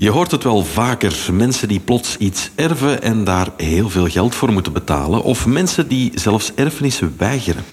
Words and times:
Je 0.00 0.10
hoort 0.10 0.30
het 0.30 0.42
wel 0.42 0.64
vaker. 0.64 1.28
Mensen 1.32 1.68
die 1.68 1.80
plots 1.80 2.16
iets 2.16 2.50
erven 2.54 3.02
en 3.02 3.24
daar 3.24 3.48
heel 3.56 3.90
veel 3.90 4.06
geld 4.06 4.34
voor 4.34 4.52
moeten 4.52 4.72
betalen. 4.72 5.22
Of 5.22 5.46
mensen 5.46 5.88
die 5.88 6.12
zelfs 6.14 6.54
erfenissen 6.54 7.14
weigeren. 7.18 7.64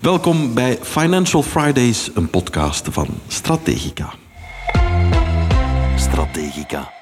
Welkom 0.00 0.54
bij 0.54 0.78
Financial 0.82 1.42
Fridays, 1.42 2.10
een 2.14 2.30
podcast 2.30 2.88
van 2.90 3.08
Strategica. 3.26 4.14
Strategica. 5.96 6.92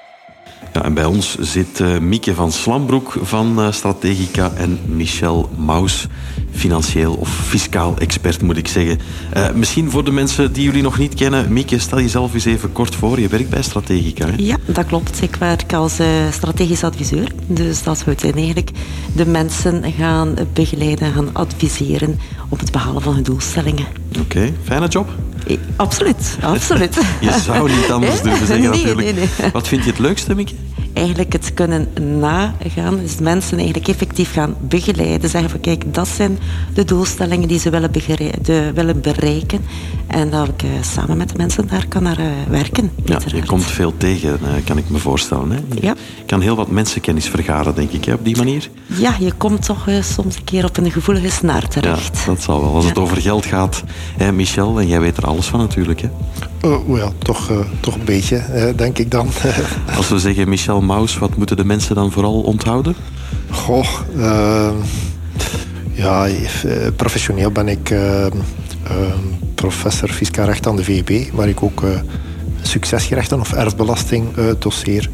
Ja, 0.75 0.83
en 0.83 0.93
bij 0.93 1.05
ons 1.05 1.35
zit 1.39 1.79
uh, 1.79 1.97
Mieke 1.97 2.33
van 2.33 2.51
Slambroek 2.51 3.17
van 3.21 3.59
uh, 3.59 3.71
Strategica 3.71 4.51
en 4.55 4.79
Michel 4.85 5.49
Maus, 5.57 6.07
financieel 6.51 7.13
of 7.13 7.29
fiscaal 7.29 7.97
expert 7.97 8.41
moet 8.41 8.57
ik 8.57 8.67
zeggen. 8.67 8.99
Uh, 9.37 9.51
misschien 9.51 9.91
voor 9.91 10.03
de 10.03 10.11
mensen 10.11 10.53
die 10.53 10.63
jullie 10.63 10.81
nog 10.81 10.97
niet 10.97 11.13
kennen, 11.13 11.53
Mieke, 11.53 11.79
stel 11.79 11.99
jezelf 11.99 12.33
eens 12.33 12.45
even 12.45 12.71
kort 12.71 12.95
voor. 12.95 13.19
Je 13.19 13.27
werkt 13.27 13.49
bij 13.49 13.61
Strategica. 13.61 14.25
Hè? 14.25 14.33
Ja, 14.37 14.57
dat 14.65 14.85
klopt. 14.85 15.21
Ik 15.21 15.35
werk 15.35 15.73
als 15.73 15.99
strategisch 16.31 16.83
adviseur. 16.83 17.31
Dus 17.47 17.83
dat 17.83 18.01
houdt 18.01 18.23
in 18.23 18.33
eigenlijk 18.33 18.71
de 19.13 19.25
mensen 19.25 19.93
gaan 19.97 20.35
begeleiden, 20.53 21.13
gaan 21.13 21.29
adviseren 21.33 22.19
op 22.49 22.59
het 22.59 22.71
behalen 22.71 23.01
van 23.01 23.13
hun 23.13 23.23
doelstellingen. 23.23 23.85
Oké, 24.09 24.19
okay. 24.19 24.53
fijne 24.63 24.87
job. 24.87 25.09
Absoluut, 25.75 26.37
absoluut. 26.41 26.95
je 27.21 27.39
zou 27.45 27.71
niet 27.71 27.91
anders 27.91 28.21
durven 28.21 28.47
zeggen 28.47 28.69
nee, 28.69 28.79
natuurlijk. 28.79 29.15
Nee, 29.15 29.27
nee. 29.39 29.51
Wat 29.51 29.67
vind 29.67 29.83
je 29.83 29.89
het 29.89 29.99
leukste, 29.99 30.35
Mieke? 30.35 30.53
Eigenlijk 30.95 31.33
het 31.33 31.53
kunnen 31.53 31.87
nagaan. 32.19 32.97
Dus 32.97 33.19
mensen 33.19 33.57
eigenlijk 33.57 33.87
effectief 33.87 34.33
gaan 34.33 34.55
begeleiden. 34.59 35.29
Zeggen 35.29 35.49
van 35.49 35.59
kijk, 35.59 35.93
dat 35.93 36.07
zijn 36.07 36.39
de 36.73 36.83
doelstellingen 36.83 37.47
die 37.47 37.59
ze 37.59 37.69
willen, 37.69 37.91
de, 38.41 38.71
willen 38.73 39.01
bereiken. 39.01 39.59
En 40.07 40.29
dat 40.29 40.47
ik 40.47 40.63
uh, 40.63 40.69
samen 40.81 41.17
met 41.17 41.29
de 41.29 41.37
mensen 41.37 41.67
daar 41.67 41.87
kan 41.87 42.03
naar 42.03 42.19
uh, 42.19 42.25
werken. 42.49 42.91
Ja, 43.05 43.19
je 43.25 43.45
komt 43.45 43.63
veel 43.63 43.93
tegen, 43.97 44.39
uh, 44.43 44.49
kan 44.65 44.77
ik 44.77 44.89
me 44.89 44.97
voorstellen. 44.97 45.51
Hè? 45.51 45.57
Je 45.73 45.81
ja. 45.81 45.95
kan 46.25 46.41
heel 46.41 46.55
wat 46.55 46.69
mensenkennis 46.69 47.27
vergaren, 47.27 47.75
denk 47.75 47.91
ik, 47.91 48.05
hè, 48.05 48.13
op 48.13 48.25
die 48.25 48.37
manier. 48.37 48.69
Ja, 48.85 49.15
je 49.19 49.31
komt 49.31 49.65
toch 49.65 49.87
soms 50.01 50.35
een 50.35 50.43
keer 50.43 50.65
op 50.65 50.77
een 50.77 50.91
gevoelige 50.91 51.29
snaar 51.29 51.67
terecht. 51.67 52.17
Ja, 52.17 52.25
dat 52.25 52.41
zal 52.41 52.61
wel. 52.61 52.73
Als 52.73 52.83
ja. 52.83 52.89
het 52.89 52.99
over 52.99 53.21
geld 53.21 53.45
gaat, 53.45 53.83
hè, 54.17 54.31
Michel, 54.31 54.79
en 54.79 54.87
jij 54.87 54.99
weet 54.99 55.17
er 55.17 55.25
alles 55.25 55.45
van 55.45 55.59
natuurlijk. 55.59 56.01
Hè? 56.01 56.09
Oh, 56.65 56.97
ja, 56.97 57.11
toch, 57.17 57.51
toch 57.79 57.95
een 57.95 58.05
beetje, 58.05 58.73
denk 58.75 58.97
ik 58.97 59.11
dan. 59.11 59.27
Als 59.97 60.09
we 60.09 60.19
zeggen 60.19 60.49
Michel 60.49 60.81
Maus, 60.81 61.17
wat 61.17 61.37
moeten 61.37 61.57
de 61.57 61.65
mensen 61.65 61.95
dan 61.95 62.11
vooral 62.11 62.41
onthouden? 62.41 62.95
Goh, 63.49 63.87
uh, 64.17 64.69
ja, 65.91 66.27
professioneel 66.95 67.51
ben 67.51 67.67
ik 67.67 67.89
uh, 67.89 68.25
uh, 68.25 68.31
professor 69.55 70.09
fiscaal 70.09 70.45
recht 70.45 70.67
aan 70.67 70.75
de 70.75 70.83
VEB, 70.83 71.33
waar 71.33 71.47
ik 71.47 71.63
ook 71.63 71.83
succesgerechten 72.61 73.39
of 73.39 73.53
erfbelasting 73.53 74.33
doseer. 74.59 75.09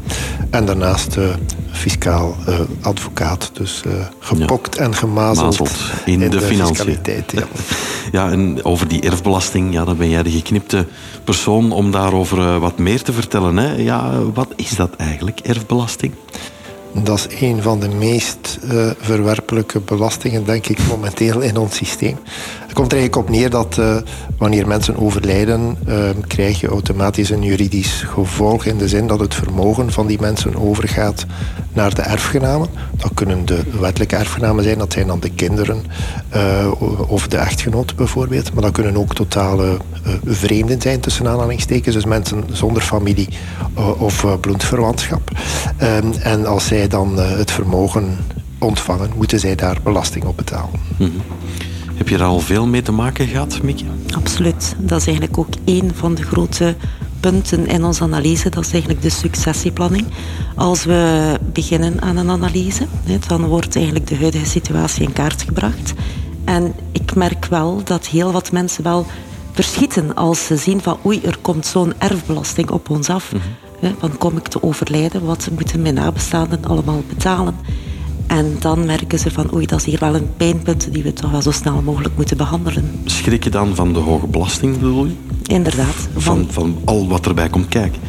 En 0.50 0.64
daarnaast 0.64 1.16
fiscaal 1.82 2.36
advocaat. 2.80 3.50
Dus 3.52 3.82
gepokt 4.18 4.76
ja. 4.76 4.82
en 4.82 4.94
gemazeld 4.94 5.60
in, 6.04 6.12
in, 6.12 6.20
de, 6.20 6.28
de 6.28 6.40
financiën. 6.40 6.98
Ja. 7.26 7.44
ja, 8.12 8.30
en 8.30 8.64
over 8.64 8.88
die 8.88 9.02
erfbelasting, 9.02 9.72
ja, 9.72 9.84
dan 9.84 9.96
ben 9.96 10.08
jij 10.08 10.22
de 10.22 10.30
geknipte 10.30 10.86
persoon 11.24 11.72
om 11.72 11.90
daarover 11.90 12.60
wat 12.60 12.78
meer 12.78 13.02
te 13.02 13.12
vertellen. 13.12 13.56
Hè? 13.56 13.74
Ja, 13.74 14.22
wat 14.34 14.48
is 14.56 14.70
dat 14.70 14.90
eigenlijk, 14.96 15.40
erfbelasting? 15.40 16.12
Dat 16.94 17.18
is 17.28 17.40
een 17.40 17.62
van 17.62 17.80
de 17.80 17.88
meest 17.88 18.58
uh, 18.64 18.90
verwerpelijke 18.98 19.80
belastingen, 19.80 20.44
denk 20.44 20.66
ik, 20.66 20.78
momenteel 20.88 21.40
in 21.40 21.56
ons 21.56 21.76
systeem. 21.76 22.18
Het 22.60 22.72
komt 22.72 22.92
er 22.92 22.98
eigenlijk 22.98 23.28
op 23.28 23.34
neer 23.34 23.50
dat 23.50 23.76
uh, 23.78 23.96
wanneer 24.38 24.66
mensen 24.66 24.96
overlijden, 24.96 25.76
uh, 25.88 26.10
krijg 26.26 26.60
je 26.60 26.66
automatisch 26.66 27.30
een 27.30 27.42
juridisch 27.42 28.02
gevolg 28.02 28.64
in 28.64 28.78
de 28.78 28.88
zin 28.88 29.06
dat 29.06 29.20
het 29.20 29.34
vermogen 29.34 29.92
van 29.92 30.06
die 30.06 30.20
mensen 30.20 30.56
overgaat 30.56 31.26
naar 31.72 31.94
de 31.94 32.02
erfgenamen. 32.02 32.68
Dat 32.96 33.10
kunnen 33.14 33.44
de 33.44 33.62
wettelijke 33.80 34.16
erfgenamen 34.16 34.64
zijn, 34.64 34.78
dat 34.78 34.92
zijn 34.92 35.06
dan 35.06 35.20
de 35.20 35.30
kinderen 35.30 35.82
of 37.06 37.28
de 37.28 37.36
echtgenoot 37.36 37.96
bijvoorbeeld. 37.96 38.52
Maar 38.52 38.62
dat 38.62 38.72
kunnen 38.72 38.96
ook 38.96 39.14
totale 39.14 39.76
vreemden 40.24 40.80
zijn 40.80 41.00
tussen 41.00 41.28
aanhalingstekens, 41.28 41.94
dus 41.94 42.04
mensen 42.04 42.44
zonder 42.52 42.82
familie 42.82 43.28
of 43.98 44.26
bloedverwantschap. 44.40 45.30
Ehm, 45.76 46.12
en 46.22 46.46
als 46.46 46.66
zij 46.66 46.88
dan 46.88 47.18
het 47.18 47.50
vermogen 47.50 48.16
ontvangen, 48.58 49.10
moeten 49.16 49.40
zij 49.40 49.54
daar 49.54 49.76
belasting 49.82 50.24
op 50.24 50.36
betalen. 50.36 50.80
Mm 50.96 51.06
-hmm. 51.06 51.22
Heb 51.94 52.08
je 52.08 52.16
daar 52.16 52.26
al 52.26 52.40
veel 52.40 52.66
mee 52.66 52.82
te 52.82 52.92
maken 52.92 53.26
gehad, 53.26 53.62
Mieke? 53.62 53.84
Absoluut. 54.16 54.74
Dat 54.78 55.00
is 55.00 55.06
eigenlijk 55.06 55.38
ook 55.38 55.48
één 55.64 55.90
van 55.94 56.14
de 56.14 56.22
grote 56.22 56.76
punten 57.22 57.66
in 57.66 57.84
onze 57.84 58.02
analyse. 58.02 58.48
Dat 58.48 58.64
is 58.64 58.72
eigenlijk 58.72 59.02
de 59.02 59.10
successieplanning. 59.10 60.06
Als 60.56 60.84
we 60.84 61.38
beginnen 61.52 62.00
aan 62.00 62.16
een 62.16 62.30
analyse, 62.30 62.86
dan 63.26 63.46
wordt 63.46 63.76
eigenlijk 63.76 64.06
de 64.06 64.16
huidige 64.16 64.46
situatie 64.46 65.02
in 65.02 65.12
kaart 65.12 65.42
gebracht. 65.42 65.92
En 66.44 66.74
ik 66.92 67.14
merk 67.14 67.46
wel 67.46 67.80
dat 67.84 68.06
heel 68.06 68.32
wat 68.32 68.52
mensen 68.52 68.82
wel 68.84 69.06
verschieten 69.52 70.14
als 70.14 70.46
ze 70.46 70.56
zien 70.56 70.80
van 70.82 70.98
oei, 71.06 71.20
er 71.24 71.38
komt 71.40 71.66
zo'n 71.66 71.92
erfbelasting 71.98 72.70
op 72.70 72.90
ons 72.90 73.08
af. 73.08 73.32
Mm 73.32 73.40
-hmm. 73.80 73.94
Dan 74.00 74.18
kom 74.18 74.36
ik 74.36 74.48
te 74.48 74.62
overlijden, 74.62 75.24
wat 75.24 75.48
moeten 75.52 75.82
mijn 75.82 75.94
nabestaanden 75.94 76.64
allemaal 76.64 77.02
betalen? 77.08 77.54
En 78.26 78.56
dan 78.60 78.86
merken 78.86 79.18
ze 79.18 79.30
van, 79.30 79.54
oei, 79.54 79.66
dat 79.66 79.78
is 79.78 79.84
hier 79.84 79.98
wel 79.98 80.14
een 80.14 80.36
pijnpunt 80.36 80.92
die 80.92 81.02
we 81.02 81.12
toch 81.12 81.30
wel 81.30 81.42
zo 81.42 81.50
snel 81.50 81.82
mogelijk 81.82 82.16
moeten 82.16 82.36
behandelen. 82.36 83.00
Schrik 83.04 83.44
je 83.44 83.50
dan 83.50 83.74
van 83.74 83.92
de 83.92 83.98
hoge 83.98 84.26
belasting, 84.26 84.78
bedoel 84.78 85.04
je? 85.04 85.14
Inderdaad. 85.52 86.08
Van, 86.16 86.46
van, 86.50 86.78
al 86.84 87.08
wat 87.08 87.26
erbij 87.26 87.48
komt 87.48 87.68
kijken? 87.68 88.00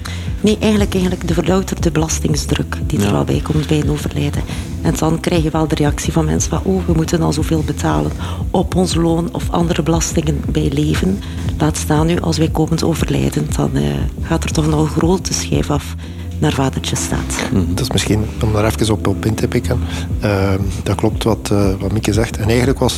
Nee, 0.42 0.58
eigenlijk, 0.60 0.94
eigenlijk 0.94 1.28
de 1.28 1.34
verlouterde 1.34 1.92
belastingsdruk 1.92 2.78
die 2.86 3.04
er 3.04 3.12
wel 3.12 3.24
bij 3.24 3.40
komt 3.40 3.68
bij 3.68 3.80
een 3.80 3.90
overlijden. 3.90 4.44
En 4.82 4.94
dan 4.98 5.20
krijg 5.20 5.44
je 5.44 5.50
wel 5.50 5.68
de 5.68 5.76
reactie 5.76 6.14
van 6.14 6.26
mensen 6.26 6.50
van 6.50 6.62
oh, 6.64 6.86
we 6.86 6.94
moeten 6.94 7.22
al 7.22 7.34
zoveel 7.34 7.64
betalen 7.66 8.12
op 8.52 8.76
ons 8.76 8.96
loon 8.96 9.30
of 9.32 9.50
andere 9.50 9.84
belastingen 9.84 10.42
bij 10.48 10.70
leven. 10.72 11.20
Laat 11.58 11.78
staan 11.78 12.08
nu, 12.08 12.20
als 12.20 12.38
wij 12.38 12.50
komen 12.50 12.78
te 12.78 12.88
overlijden, 12.88 13.48
dan 13.56 13.70
uh, 13.74 13.94
gaat 14.22 14.44
er 14.44 14.52
toch 14.52 14.68
nog 14.68 14.82
een 14.82 15.00
grote 15.00 15.34
schijf 15.34 15.70
af 15.70 15.96
naar 16.44 16.54
vadertje 16.54 16.96
staat. 16.96 17.50
Mm, 17.54 17.76
dat 17.76 17.80
is 17.80 17.92
misschien 17.92 18.26
om 18.44 18.54
daar 18.54 18.66
even 18.66 18.94
op, 18.94 19.08
op 19.08 19.26
in 19.26 19.36
te 19.36 19.48
pikken. 19.48 19.80
Uh, 20.24 20.54
dat 20.84 20.96
klopt 20.96 21.24
wat, 21.24 21.50
uh, 21.54 21.74
wat 21.80 21.92
Mieke 21.92 22.14
zegt. 22.14 22.38
En 22.38 22.48
eigenlijk 22.48 22.80
was 22.80 22.98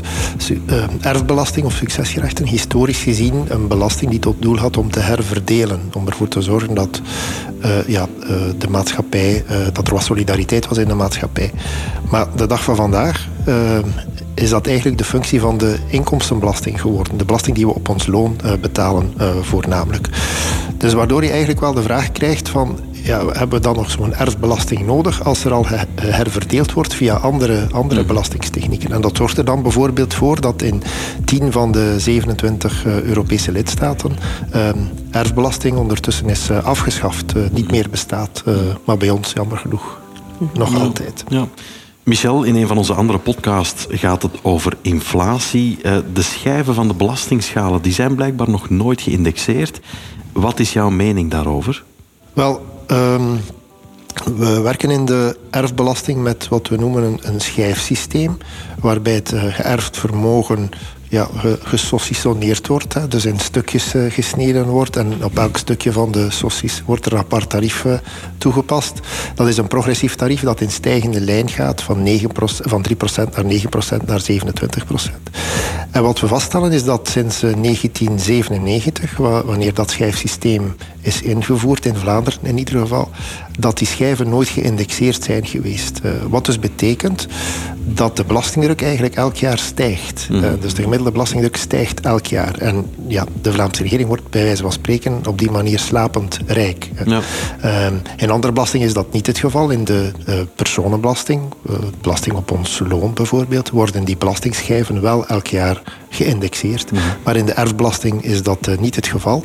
uh, 0.49 0.83
erfbelasting 1.01 1.65
of 1.65 1.73
succesgerechten 1.73 2.47
historisch 2.47 3.01
gezien 3.01 3.45
een 3.47 3.67
belasting 3.67 4.11
die 4.11 4.19
tot 4.19 4.41
doel 4.41 4.57
had 4.57 4.77
om 4.77 4.91
te 4.91 4.99
herverdelen. 4.99 5.79
Om 5.93 6.07
ervoor 6.07 6.27
te 6.27 6.41
zorgen 6.41 6.73
dat 6.73 7.01
uh, 7.65 7.87
ja, 7.87 8.07
de 8.57 8.67
maatschappij, 8.69 9.43
dat 9.73 9.87
er 9.87 9.93
wat 9.93 10.03
solidariteit 10.03 10.67
was 10.67 10.77
in 10.77 10.87
de 10.87 10.93
maatschappij. 10.93 11.51
Maar 12.09 12.27
de 12.35 12.47
dag 12.47 12.63
van 12.63 12.75
vandaag 12.75 13.27
is 14.33 14.49
dat 14.49 14.67
eigenlijk 14.67 14.97
de 14.97 15.03
functie 15.03 15.39
van 15.39 15.57
de 15.57 15.77
inkomstenbelasting 15.87 16.81
geworden. 16.81 17.17
De 17.17 17.25
belasting 17.25 17.55
die 17.55 17.65
we 17.65 17.73
op 17.73 17.89
ons 17.89 18.07
loon 18.07 18.35
betalen 18.61 19.13
voornamelijk. 19.41 20.09
Dus 20.77 20.93
waardoor 20.93 21.23
je 21.23 21.29
eigenlijk 21.29 21.59
wel 21.59 21.73
de 21.73 21.81
vraag 21.81 22.11
krijgt 22.11 22.49
van 22.49 22.79
ja, 23.05 23.25
hebben 23.25 23.49
we 23.49 23.59
dan 23.59 23.75
nog 23.75 23.91
zo'n 23.91 24.13
erfbelasting 24.13 24.85
nodig 24.85 25.23
als 25.23 25.43
er 25.43 25.53
al 25.53 25.65
herverdeeld 26.01 26.73
wordt 26.73 26.93
via 26.93 27.15
andere, 27.15 27.67
andere 27.71 28.01
mm. 28.01 28.07
belastingstechnieken. 28.07 28.91
En 28.91 29.01
dat 29.01 29.17
zorgt 29.17 29.37
er 29.37 29.45
dan 29.45 29.61
bijvoorbeeld 29.61 30.13
voor 30.13 30.41
dat 30.41 30.61
in 30.61 30.83
10 31.25 31.51
van 31.51 31.71
de 31.71 31.99
27 31.99 32.85
uh, 32.85 33.01
Europese 33.01 33.51
lidstaten 33.51 34.11
uh, 34.55 34.69
erfbelasting 35.11 35.77
ondertussen 35.77 36.29
is 36.29 36.49
uh, 36.49 36.63
afgeschaft, 36.63 37.35
uh, 37.35 37.43
niet 37.51 37.71
meer 37.71 37.89
bestaat. 37.89 38.43
maar 38.85 38.97
bij 38.97 39.09
ons, 39.09 39.33
jammer 39.33 39.57
genoeg, 39.57 39.99
nog 40.53 40.73
ja, 40.73 40.79
altijd. 40.79 41.23
Ja. 41.27 41.47
Michel, 42.03 42.43
in 42.43 42.55
een 42.55 42.67
van 42.67 42.77
onze 42.77 42.93
andere 42.93 43.19
podcasts 43.19 43.85
gaat 43.89 44.21
het 44.21 44.37
over 44.41 44.77
inflatie. 44.81 45.77
De 46.13 46.21
schijven 46.21 46.73
van 46.73 46.87
de 46.87 46.93
belastingschalen 46.93 47.81
die 47.81 47.93
zijn 47.93 48.15
blijkbaar 48.15 48.49
nog 48.49 48.69
nooit 48.69 49.01
geïndexeerd. 49.01 49.79
Wat 50.31 50.59
is 50.59 50.73
jouw 50.73 50.89
mening 50.89 51.31
daarover? 51.31 51.83
Wel, 52.33 52.61
Um, 52.91 53.39
we 54.37 54.61
werken 54.61 54.89
in 54.89 55.05
de 55.05 55.37
erfbelasting 55.49 56.21
met 56.21 56.47
wat 56.47 56.67
we 56.67 56.77
noemen 56.77 57.03
een, 57.03 57.19
een 57.21 57.39
schijfsysteem, 57.41 58.37
waarbij 58.79 59.13
het 59.13 59.31
uh, 59.31 59.43
geërfd 59.43 59.97
vermogen 59.97 60.69
ja, 61.15 61.27
wordt. 62.67 62.93
Hè, 62.93 63.07
dus 63.07 63.25
in 63.25 63.39
stukjes 63.39 63.95
uh, 63.95 64.11
gesneden 64.11 64.65
wordt. 64.65 64.95
En 64.95 65.23
op 65.23 65.37
elk 65.37 65.57
stukje 65.57 65.91
van 65.91 66.11
de 66.11 66.31
saucis 66.31 66.83
wordt 66.85 67.05
er 67.05 67.13
een 67.13 67.17
apart 67.17 67.49
tarief 67.49 67.83
uh, 67.83 67.93
toegepast. 68.37 68.99
Dat 69.35 69.47
is 69.47 69.57
een 69.57 69.67
progressief 69.67 70.15
tarief 70.15 70.41
dat 70.41 70.61
in 70.61 70.71
stijgende 70.71 71.21
lijn 71.21 71.49
gaat 71.49 71.81
van, 71.81 72.03
9 72.03 72.29
van 72.61 72.85
3% 72.89 72.93
naar 73.15 73.43
9% 74.01 74.05
naar 74.05 74.21
27%. 74.31 74.35
En 75.91 76.03
wat 76.03 76.19
we 76.19 76.27
vaststellen 76.27 76.71
is 76.71 76.83
dat 76.83 77.07
sinds 77.07 77.39
1997, 77.39 79.17
wanneer 79.17 79.73
dat 79.73 79.91
schijfsysteem 79.91 80.75
is 81.01 81.21
ingevoerd, 81.21 81.85
in 81.85 81.95
Vlaanderen 81.95 82.39
in 82.41 82.57
ieder 82.57 82.79
geval, 82.79 83.09
dat 83.59 83.77
die 83.77 83.87
schijven 83.87 84.29
nooit 84.29 84.47
geïndexeerd 84.47 85.23
zijn 85.23 85.45
geweest. 85.45 85.99
Uh, 86.05 86.11
wat 86.29 86.45
dus 86.45 86.59
betekent 86.59 87.27
dat 87.83 88.17
de 88.17 88.23
belastingdruk 88.23 88.81
eigenlijk 88.81 89.15
elk 89.15 89.35
jaar 89.35 89.57
stijgt. 89.57 90.27
Mm. 90.29 90.43
Uh, 90.43 90.49
dus 90.59 90.73
de 90.73 90.81
gemiddelde 90.81 91.11
belastingdruk 91.11 91.55
stijgt 91.55 91.99
elk 91.99 92.25
jaar. 92.25 92.57
En 92.57 92.85
ja, 93.07 93.25
de 93.41 93.51
Vlaamse 93.51 93.83
regering 93.83 94.07
wordt 94.07 94.29
bij 94.29 94.43
wijze 94.43 94.61
van 94.61 94.71
spreken 94.71 95.21
op 95.27 95.39
die 95.39 95.51
manier 95.51 95.79
slapend 95.79 96.39
rijk. 96.45 96.89
Ja. 97.05 97.21
Ehm, 97.61 97.93
in 98.17 98.29
andere 98.29 98.53
belastingen 98.53 98.87
is 98.87 98.93
dat 98.93 99.13
niet 99.13 99.27
het 99.27 99.37
geval. 99.37 99.69
In 99.69 99.83
de 99.83 100.11
personenbelasting, 100.55 101.41
belasting 102.01 102.35
op 102.35 102.51
ons 102.51 102.81
loon 102.87 103.13
bijvoorbeeld, 103.13 103.69
worden 103.69 104.03
die 104.03 104.17
belastingsschijven 104.17 105.01
wel 105.01 105.27
elk 105.27 105.47
jaar 105.47 105.81
geïndexeerd. 106.15 106.91
Mhm. 106.91 107.01
Maar 107.23 107.35
in 107.35 107.45
de 107.45 107.53
erfbelasting 107.53 108.23
is 108.23 108.43
dat 108.43 108.67
uh, 108.67 108.77
niet 108.77 108.95
het 108.95 109.07
geval. 109.07 109.43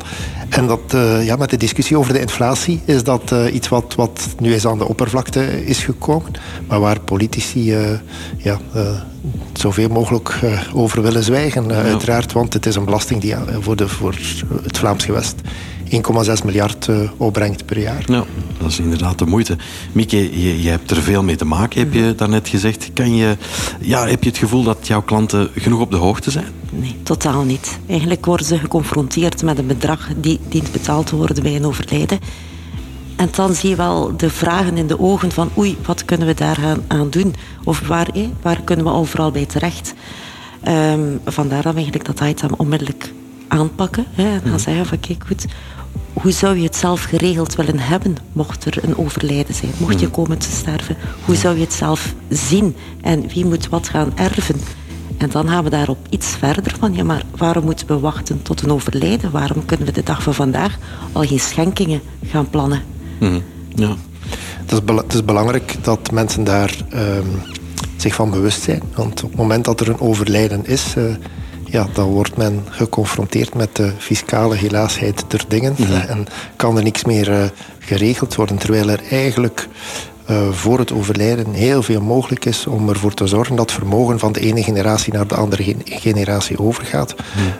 En 0.49 0.67
dat, 0.67 0.95
ja, 1.23 1.35
met 1.35 1.49
de 1.49 1.57
discussie 1.57 1.97
over 1.97 2.13
de 2.13 2.19
inflatie 2.19 2.81
is 2.85 3.03
dat 3.03 3.33
iets 3.53 3.67
wat, 3.67 3.95
wat 3.95 4.27
nu 4.39 4.53
eens 4.53 4.67
aan 4.67 4.77
de 4.77 4.87
oppervlakte 4.87 5.65
is 5.65 5.83
gekomen. 5.83 6.31
Maar 6.67 6.79
waar 6.79 6.99
politici 6.99 7.75
ja, 8.37 8.59
zoveel 9.53 9.89
mogelijk 9.89 10.39
over 10.73 11.01
willen 11.01 11.23
zwijgen, 11.23 11.71
uiteraard. 11.71 12.31
Want 12.31 12.53
het 12.53 12.65
is 12.65 12.75
een 12.75 12.85
belasting 12.85 13.21
die 13.21 13.35
voor, 13.59 13.75
de, 13.75 13.87
voor 13.87 14.15
het 14.63 14.77
Vlaams 14.77 15.05
gewest 15.05 15.35
1,6 15.91 16.45
miljard 16.45 16.87
uh, 16.87 17.11
opbrengt 17.17 17.65
per 17.65 17.79
jaar. 17.79 18.03
Ja, 18.05 18.23
dat 18.57 18.69
is 18.69 18.79
inderdaad 18.79 19.19
de 19.19 19.25
moeite. 19.25 19.57
Mieke, 19.91 20.41
je, 20.41 20.61
je, 20.61 20.69
hebt 20.69 20.91
er 20.91 21.01
veel 21.01 21.23
mee 21.23 21.35
te 21.35 21.45
maken, 21.45 21.79
heb 21.79 21.93
je 21.93 22.13
daarnet 22.15 22.47
gezegd. 22.47 22.89
Kan 22.93 23.15
je, 23.15 23.37
ja, 23.79 24.07
heb 24.07 24.23
je 24.23 24.29
het 24.29 24.37
gevoel 24.39 24.63
dat 24.63 24.87
jouw 24.87 25.01
klanten 25.01 25.49
genoeg 25.55 25.79
op 25.79 25.91
de 25.91 25.97
hoogte 25.97 26.31
zijn? 26.31 26.47
Nee, 26.71 26.95
totaal 27.03 27.43
niet. 27.43 27.79
Eigenlijk 27.87 28.25
worden 28.25 28.45
ze 28.45 28.57
geconfronteerd 28.57 29.43
met 29.43 29.57
een 29.57 29.67
bedrag 29.67 30.09
die 30.17 30.39
dient 30.49 30.71
betaald 30.71 31.07
te 31.07 31.15
worden 31.15 31.43
bij 31.43 31.55
een 31.55 31.65
overlijden. 31.65 32.19
En 33.15 33.29
dan 33.31 33.53
zie 33.53 33.69
je 33.69 33.75
wel 33.75 34.17
de 34.17 34.29
vragen 34.29 34.77
in 34.77 34.87
de 34.87 34.99
ogen 34.99 35.31
van 35.31 35.49
oei, 35.57 35.77
wat 35.85 36.05
kunnen 36.05 36.27
we 36.27 36.33
daar 36.33 36.59
aan 36.87 37.09
doen? 37.09 37.35
Of 37.63 37.87
waar, 37.87 38.07
eh, 38.13 38.27
waar 38.41 38.61
kunnen 38.61 38.85
we 38.85 38.91
overal 38.91 39.31
bij 39.31 39.45
terecht? 39.45 39.93
Um, 40.67 41.19
vandaar 41.25 41.61
dan 41.61 41.75
eigenlijk 41.75 42.05
dat 42.05 42.19
item 42.19 42.49
onmiddellijk 42.57 43.13
aanpakken. 43.51 44.05
Hè, 44.11 44.23
en 44.23 44.39
dan 44.43 44.51
mhm. 44.51 44.59
zeggen 44.59 44.85
van 44.85 44.99
kijk 44.99 45.23
goed, 45.27 45.45
hoe 46.13 46.31
zou 46.31 46.57
je 46.57 46.63
het 46.63 46.75
zelf 46.75 47.03
geregeld 47.03 47.55
willen 47.55 47.79
hebben 47.79 48.17
mocht 48.33 48.65
er 48.65 48.83
een 48.83 48.97
overlijden 48.97 49.55
zijn, 49.55 49.71
mocht 49.77 49.99
je 49.99 50.05
mhm. 50.05 50.15
komen 50.15 50.37
te 50.37 50.51
sterven? 50.51 50.97
Hoe 51.25 51.35
zou 51.35 51.55
je 51.55 51.63
het 51.63 51.73
zelf 51.73 52.13
zien 52.29 52.75
en 53.01 53.27
wie 53.27 53.45
moet 53.45 53.69
wat 53.69 53.89
gaan 53.89 54.17
erven? 54.17 54.61
En 55.17 55.29
dan 55.29 55.47
gaan 55.47 55.63
we 55.63 55.69
daarop 55.69 55.97
iets 56.09 56.27
verder 56.27 56.75
van, 56.79 56.93
ja 56.93 57.03
maar 57.03 57.23
waarom 57.37 57.63
moeten 57.63 57.87
we 57.87 57.99
wachten 57.99 58.41
tot 58.41 58.61
een 58.61 58.71
overlijden? 58.71 59.31
Waarom 59.31 59.65
kunnen 59.65 59.85
we 59.85 59.91
de 59.91 60.03
dag 60.03 60.23
van 60.23 60.33
vandaag 60.33 60.77
al 61.11 61.23
geen 61.23 61.39
schenkingen 61.39 62.01
gaan 62.25 62.49
plannen? 62.49 62.81
Mhm. 63.19 63.39
Ja. 63.75 63.95
Het 64.65 64.71
is, 64.71 64.95
het 64.95 65.13
is, 65.13 65.25
belangrijk 65.25 65.75
dat 65.81 66.11
mensen 66.11 66.43
daar 66.43 66.75
ehm, 66.89 67.27
zich 67.95 68.15
van 68.15 68.29
bewust 68.29 68.61
zijn. 68.61 68.81
Want 68.95 69.23
op 69.23 69.29
het 69.29 69.39
moment 69.39 69.65
dat 69.65 69.79
er 69.79 69.89
een 69.89 69.99
overlijden 69.99 70.65
is, 70.65 70.95
uh, 70.97 71.15
ja, 71.71 71.87
dan 71.93 72.09
wordt 72.09 72.37
men 72.37 72.63
geconfronteerd 72.69 73.55
met 73.55 73.75
de 73.75 73.91
fiscale 73.97 74.55
helaasheid 74.55 75.23
der 75.27 75.45
dingen. 75.47 75.75
Mhm. 75.77 75.91
En 75.91 76.25
kan 76.55 76.77
er 76.77 76.83
niks 76.83 77.03
meer 77.03 77.29
uh, 77.29 77.43
geregeld 77.79 78.35
worden. 78.35 78.57
Terwijl 78.57 78.89
er 78.89 79.01
eigenlijk 79.09 79.67
uh, 80.29 80.49
voor 80.49 80.79
het 80.79 80.91
overlijden 80.91 81.53
heel 81.53 81.83
veel 81.83 82.01
mogelijk 82.01 82.45
is 82.45 82.67
om 82.67 82.89
ervoor 82.89 83.13
te 83.13 83.27
zorgen 83.27 83.55
dat 83.55 83.71
vermogen 83.71 84.19
van 84.19 84.31
de 84.31 84.39
ene 84.39 84.63
generatie 84.63 85.13
naar 85.13 85.27
de 85.27 85.35
andere 85.35 85.75
generatie 85.85 86.59
overgaat. 86.59 87.15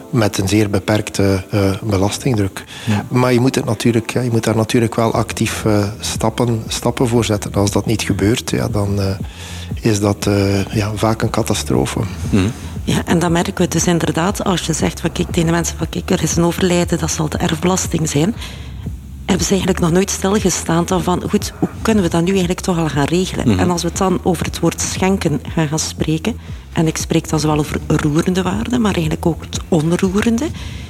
Met 0.10 0.38
een 0.38 0.48
zeer 0.48 0.70
beperkte 0.70 1.44
uh, 1.54 1.72
belastingdruk. 1.82 2.64
Maar 3.08 3.34
je 3.34 3.40
moet, 3.40 3.56
het 3.56 3.66
natuurlijk, 3.66 4.12
ja, 4.12 4.22
je 4.22 4.32
moet 4.32 4.44
daar 4.44 4.56
natuurlijk 4.56 4.96
wel 4.96 5.14
actief 5.14 5.66
stappen, 6.00 6.64
stappen 6.68 7.08
voor 7.08 7.26
zetten. 7.26 7.54
Als 7.54 7.72
dat 7.72 7.86
niet 7.86 8.02
gebeurt, 8.02 8.50
ja, 8.50 8.68
dan 8.68 9.00
is 9.82 10.00
dat 10.00 10.30
ja, 10.72 10.92
vaak 10.96 11.22
een 11.22 11.30
catastrofe. 11.30 12.00
Ja, 12.84 13.06
en 13.06 13.20
dan 13.20 13.32
merken 13.32 13.56
we 13.56 13.68
dus 13.68 13.88
inderdaad, 13.88 14.44
als 14.44 14.66
je 14.66 14.74
zegt 14.74 15.00
van 15.00 15.12
kijk, 15.12 15.32
tegen 15.32 15.52
mensen 15.52 15.78
van 15.78 15.90
kijk, 15.90 16.10
er 16.10 16.24
is 16.24 16.36
een 16.36 16.44
overlijden, 16.44 17.00
dat 17.00 17.12
zal 17.12 17.30
de 17.30 17.38
erfbelasting 17.38 18.10
zijn. 18.10 18.36
Hebben 19.26 19.46
ze 19.46 19.52
eigenlijk 19.52 19.80
nog 19.80 19.92
nooit 19.92 20.10
stilgestaan 20.10 20.86
dan 20.86 21.04
van 21.04 21.24
goed, 21.30 21.54
hoe 21.60 21.70
kunnen 21.82 22.04
we 22.04 22.10
dat 22.10 22.22
nu 22.22 22.30
eigenlijk 22.30 22.60
toch 22.60 22.78
al 22.78 22.90
gaan 22.90 23.06
regelen? 23.06 23.48
Mhm. 23.50 23.60
En 23.60 23.70
als 23.70 23.82
we 23.82 23.88
het 23.88 23.98
dan 23.98 24.20
over 24.24 24.46
het 24.46 24.60
woord 24.60 24.82
schenken 24.82 25.40
gaan, 25.48 25.68
gaan 25.68 25.80
spreken, 25.80 26.38
en 26.74 26.88
ik 26.88 26.98
spreek 26.98 27.30
dan 27.30 27.40
zowel 27.40 27.58
over 27.58 27.80
roerende 27.88 28.42
waarden, 28.42 28.82
maar 28.82 28.94
eigenlijk 28.94 29.26
ook 29.26 29.42
het 29.42 29.60
onroerende, 29.68 30.48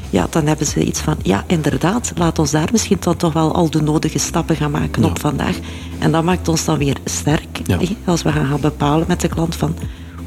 ja, 0.09 0.27
dan 0.29 0.47
hebben 0.47 0.65
ze 0.65 0.83
iets 0.83 0.99
van, 0.99 1.15
ja, 1.23 1.43
inderdaad, 1.47 2.11
laat 2.15 2.39
ons 2.39 2.51
daar 2.51 2.69
misschien 2.71 2.97
dan 2.99 3.17
toch 3.17 3.33
wel 3.33 3.53
al 3.53 3.69
de 3.69 3.81
nodige 3.81 4.19
stappen 4.19 4.55
gaan 4.55 4.71
maken 4.71 5.03
op 5.03 5.19
vandaag. 5.19 5.57
En 5.99 6.11
dat 6.11 6.23
maakt 6.23 6.47
ons 6.47 6.65
dan 6.65 6.77
weer 6.77 6.97
sterk, 7.05 7.61
als 8.05 8.21
we 8.21 8.31
gaan, 8.31 8.45
gaan 8.45 8.61
bepalen 8.61 9.07
met 9.07 9.21
de 9.21 9.27
klant 9.27 9.55
van, 9.55 9.75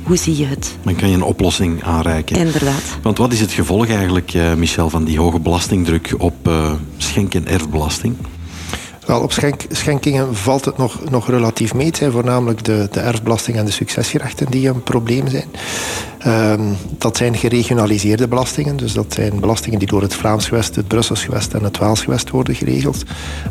hoe 0.05 0.17
zie 0.17 0.37
je 0.37 0.47
het? 0.47 0.77
Dan 0.83 0.95
kan 0.95 1.09
je 1.09 1.15
een 1.15 1.23
oplossing 1.23 1.83
aanreiken. 1.83 2.37
Inderdaad. 2.37 2.83
Want 3.03 3.19
wat 3.19 3.33
is 3.33 3.41
het 3.41 3.53
gevolg 3.53 3.89
eigenlijk, 3.89 4.35
eh, 4.35 4.55
Michel, 4.55 4.91
van 4.91 5.05
die 5.05 5.19
hoge 5.19 5.39
belastingdruk 5.39 6.15
op 6.19 6.49
uh, 6.49 6.73
schenk- 6.97 7.35
en 7.35 7.47
erfbelasting? 7.47 8.17
Wel, 9.07 9.21
op 9.21 9.33
schenk, 9.33 9.65
schenkingen 9.71 10.37
valt 10.37 10.65
het 10.65 10.77
nog, 10.77 11.11
nog 11.11 11.29
relatief 11.29 11.75
mee. 11.75 11.87
Het 11.87 11.97
zijn 11.97 12.11
voornamelijk 12.11 12.65
de, 12.65 12.89
de 12.91 13.01
erfbelasting 13.01 13.57
en 13.57 13.65
de 13.65 13.71
successierechten 13.71 14.51
die 14.51 14.69
een 14.69 14.83
probleem 14.83 15.29
zijn. 15.29 15.49
Um, 16.27 16.77
dat 16.99 17.17
zijn 17.17 17.37
geregionaliseerde 17.37 18.29
belastingen. 18.29 18.77
Dus 18.77 18.93
dat 18.93 19.13
zijn 19.13 19.41
belastingen 19.41 19.79
die 19.79 19.89
door 19.89 20.03
het 20.03 20.15
Vlaams 20.15 20.49
gewest, 20.49 20.77
het 20.77 20.89
Brussels 20.89 21.25
gewest 21.25 21.55
en 21.55 21.63
het 21.63 21.79
Waals 21.79 22.03
gewest 22.03 22.31
worden 22.31 22.55
geregeld. 22.55 23.03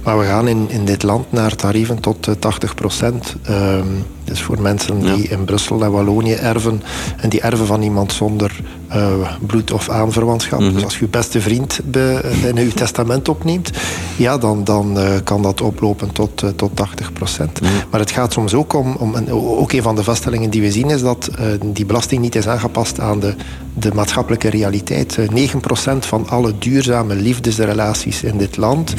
Maar 0.04 0.20
we 0.20 0.26
gaan 0.26 0.48
in, 0.48 0.66
in 0.70 0.86
dit 0.86 1.04
land 1.04 1.32
naar 1.32 1.56
tarieven 1.56 2.00
tot 2.00 2.30
80 2.40 2.70
eh, 2.70 2.76
procent. 2.76 3.36
Um, 3.50 4.06
dus 4.24 4.42
voor 4.42 4.62
mensen 4.62 5.00
die 5.00 5.28
in 5.28 5.46
Brussel 5.46 5.84
en 5.84 5.92
Wallonië 5.92 6.34
erven 6.34 6.84
en 7.18 7.30
die 7.30 7.42
erven 7.42 7.66
van 7.66 7.82
iemand 7.82 8.14
zonder 8.14 8.62
uh, 8.96 9.32
bloed 9.46 9.72
of 9.72 9.90
aanverwantschap. 9.90 10.60
Mm 10.60 10.66
-hmm. 10.66 10.74
Dus 10.74 10.84
als 10.84 10.94
je 10.94 11.06
je 11.06 11.12
beste 11.12 11.42
vriend 11.42 11.80
be, 11.84 12.32
in 12.56 12.56
je 12.56 12.74
testament 12.74 13.30
opneemt, 13.30 13.72
ja, 14.18 14.38
dan, 14.38 14.64
dan 14.64 14.98
uh, 14.98 15.10
kan 15.24 15.42
dat 15.42 15.62
oplopen 15.62 16.12
tot, 16.12 16.44
uh, 16.44 16.50
tot 16.50 16.76
80 16.76 17.14
procent. 17.14 17.62
Mm 17.62 17.68
-hmm. 17.68 17.78
Maar 17.90 18.00
het 18.00 18.12
gaat 18.12 18.34
soms 18.34 18.54
ook 18.54 18.74
om, 18.74 18.96
om 18.96 19.16
en 19.16 19.32
ook 19.32 19.72
een 19.72 19.82
van 19.82 19.96
de 19.96 20.04
vaststellingen 20.04 20.50
die 20.50 20.62
we 20.62 20.72
zien 20.72 20.90
is 20.90 21.02
dat 21.02 21.30
die 21.66 21.86
belasting 21.86 22.22
niet 22.22 22.36
is 22.36 22.48
aangepast 22.48 23.00
aan 23.00 23.20
de, 23.20 23.36
de 23.74 23.92
maatschappelijke 23.94 24.50
realiteit. 24.50 25.18
9 25.32 25.60
procent 25.60 26.06
van 26.06 26.30
alle 26.30 26.54
duurzame 26.60 27.16
liefdesrelaties 27.16 28.24
in 28.24 28.38
dit 28.38 28.58
land, 28.58 28.94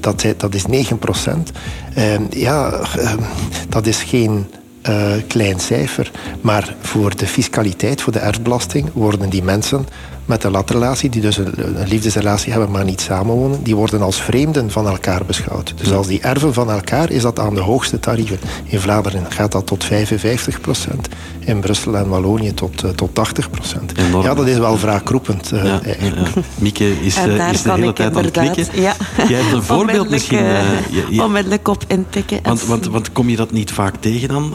dat, 0.00 0.24
dat 0.36 0.54
is 0.54 0.66
9 0.66 0.98
procent. 0.98 1.50
Ehm, 1.91 1.91
ja, 2.30 2.72
ehm, 2.72 3.18
dat 3.68 3.86
is 3.86 4.02
geen 4.02 4.46
uh, 4.88 5.12
klein 5.26 5.60
cijfer. 5.60 6.10
Maar 6.40 6.74
voor 6.80 7.16
de 7.16 7.26
fiscaliteit, 7.26 8.00
voor 8.00 8.12
de 8.12 8.18
erfbelasting, 8.18 8.88
worden 8.92 9.30
die 9.30 9.42
mensen 9.42 9.86
met 10.24 10.44
een 10.44 10.50
latrelatie, 10.50 11.10
die 11.10 11.20
dus 11.20 11.36
een, 11.36 11.54
liefdesrelatie 11.86 12.52
hebben, 12.52 12.70
maar 12.70 12.84
niet 12.84 13.00
samenwonen, 13.00 13.62
die 13.62 13.76
worden 13.76 14.02
als 14.02 14.22
vreemden 14.22 14.70
van 14.70 14.86
elkaar 14.86 15.24
beschouwd. 15.26 15.74
Dus 15.76 15.92
als 15.92 16.06
die 16.06 16.20
erven 16.20 16.54
van 16.54 16.70
elkaar, 16.70 17.10
is 17.10 17.22
dat 17.22 17.38
aan 17.38 17.54
de 17.54 17.60
hoogste 17.60 18.00
tarieven. 18.00 18.38
In 18.64 18.80
Vlaanderen 18.80 19.32
gaat 19.32 19.52
dat 19.52 19.66
tot 19.66 19.84
55 19.84 20.60
procent. 20.60 21.08
In 21.38 21.60
Brussel 21.60 21.96
en 21.96 22.08
Wallonië 22.08 22.54
tot, 22.54 22.84
uh, 22.84 22.90
tot 22.90 23.14
80 23.14 23.50
procent. 23.50 23.92
Ja, 24.22 24.34
dat 24.34 24.46
is 24.46 24.58
wel 24.58 24.78
wraakroepend. 24.78 25.52
Uh, 25.52 25.64
ja, 25.64 25.80
ja, 25.84 25.96
Mieke 26.54 27.00
is, 27.00 27.16
uh, 27.16 27.50
is 27.50 27.62
de 27.62 27.72
hele 27.72 27.92
tijd 27.92 28.16
aan 28.16 28.24
het 28.24 28.30
klikken. 28.30 28.66
Ja. 28.80 28.94
Jij 29.28 29.40
hebt 29.40 29.52
een 29.52 29.62
voorbeeld 29.62 30.10
misschien... 30.10 30.44
Ja, 31.10 31.24
onmiddellijk 31.24 31.68
op 31.68 31.84
intikken. 31.86 32.38
Want, 32.42 32.64
want, 32.64 32.86
want 32.86 33.12
kom 33.12 33.28
je 33.28 33.36
dat 33.36 33.52
niet 33.52 33.70
vaak 33.70 33.94
tegen 34.00 34.28
dan, 34.28 34.54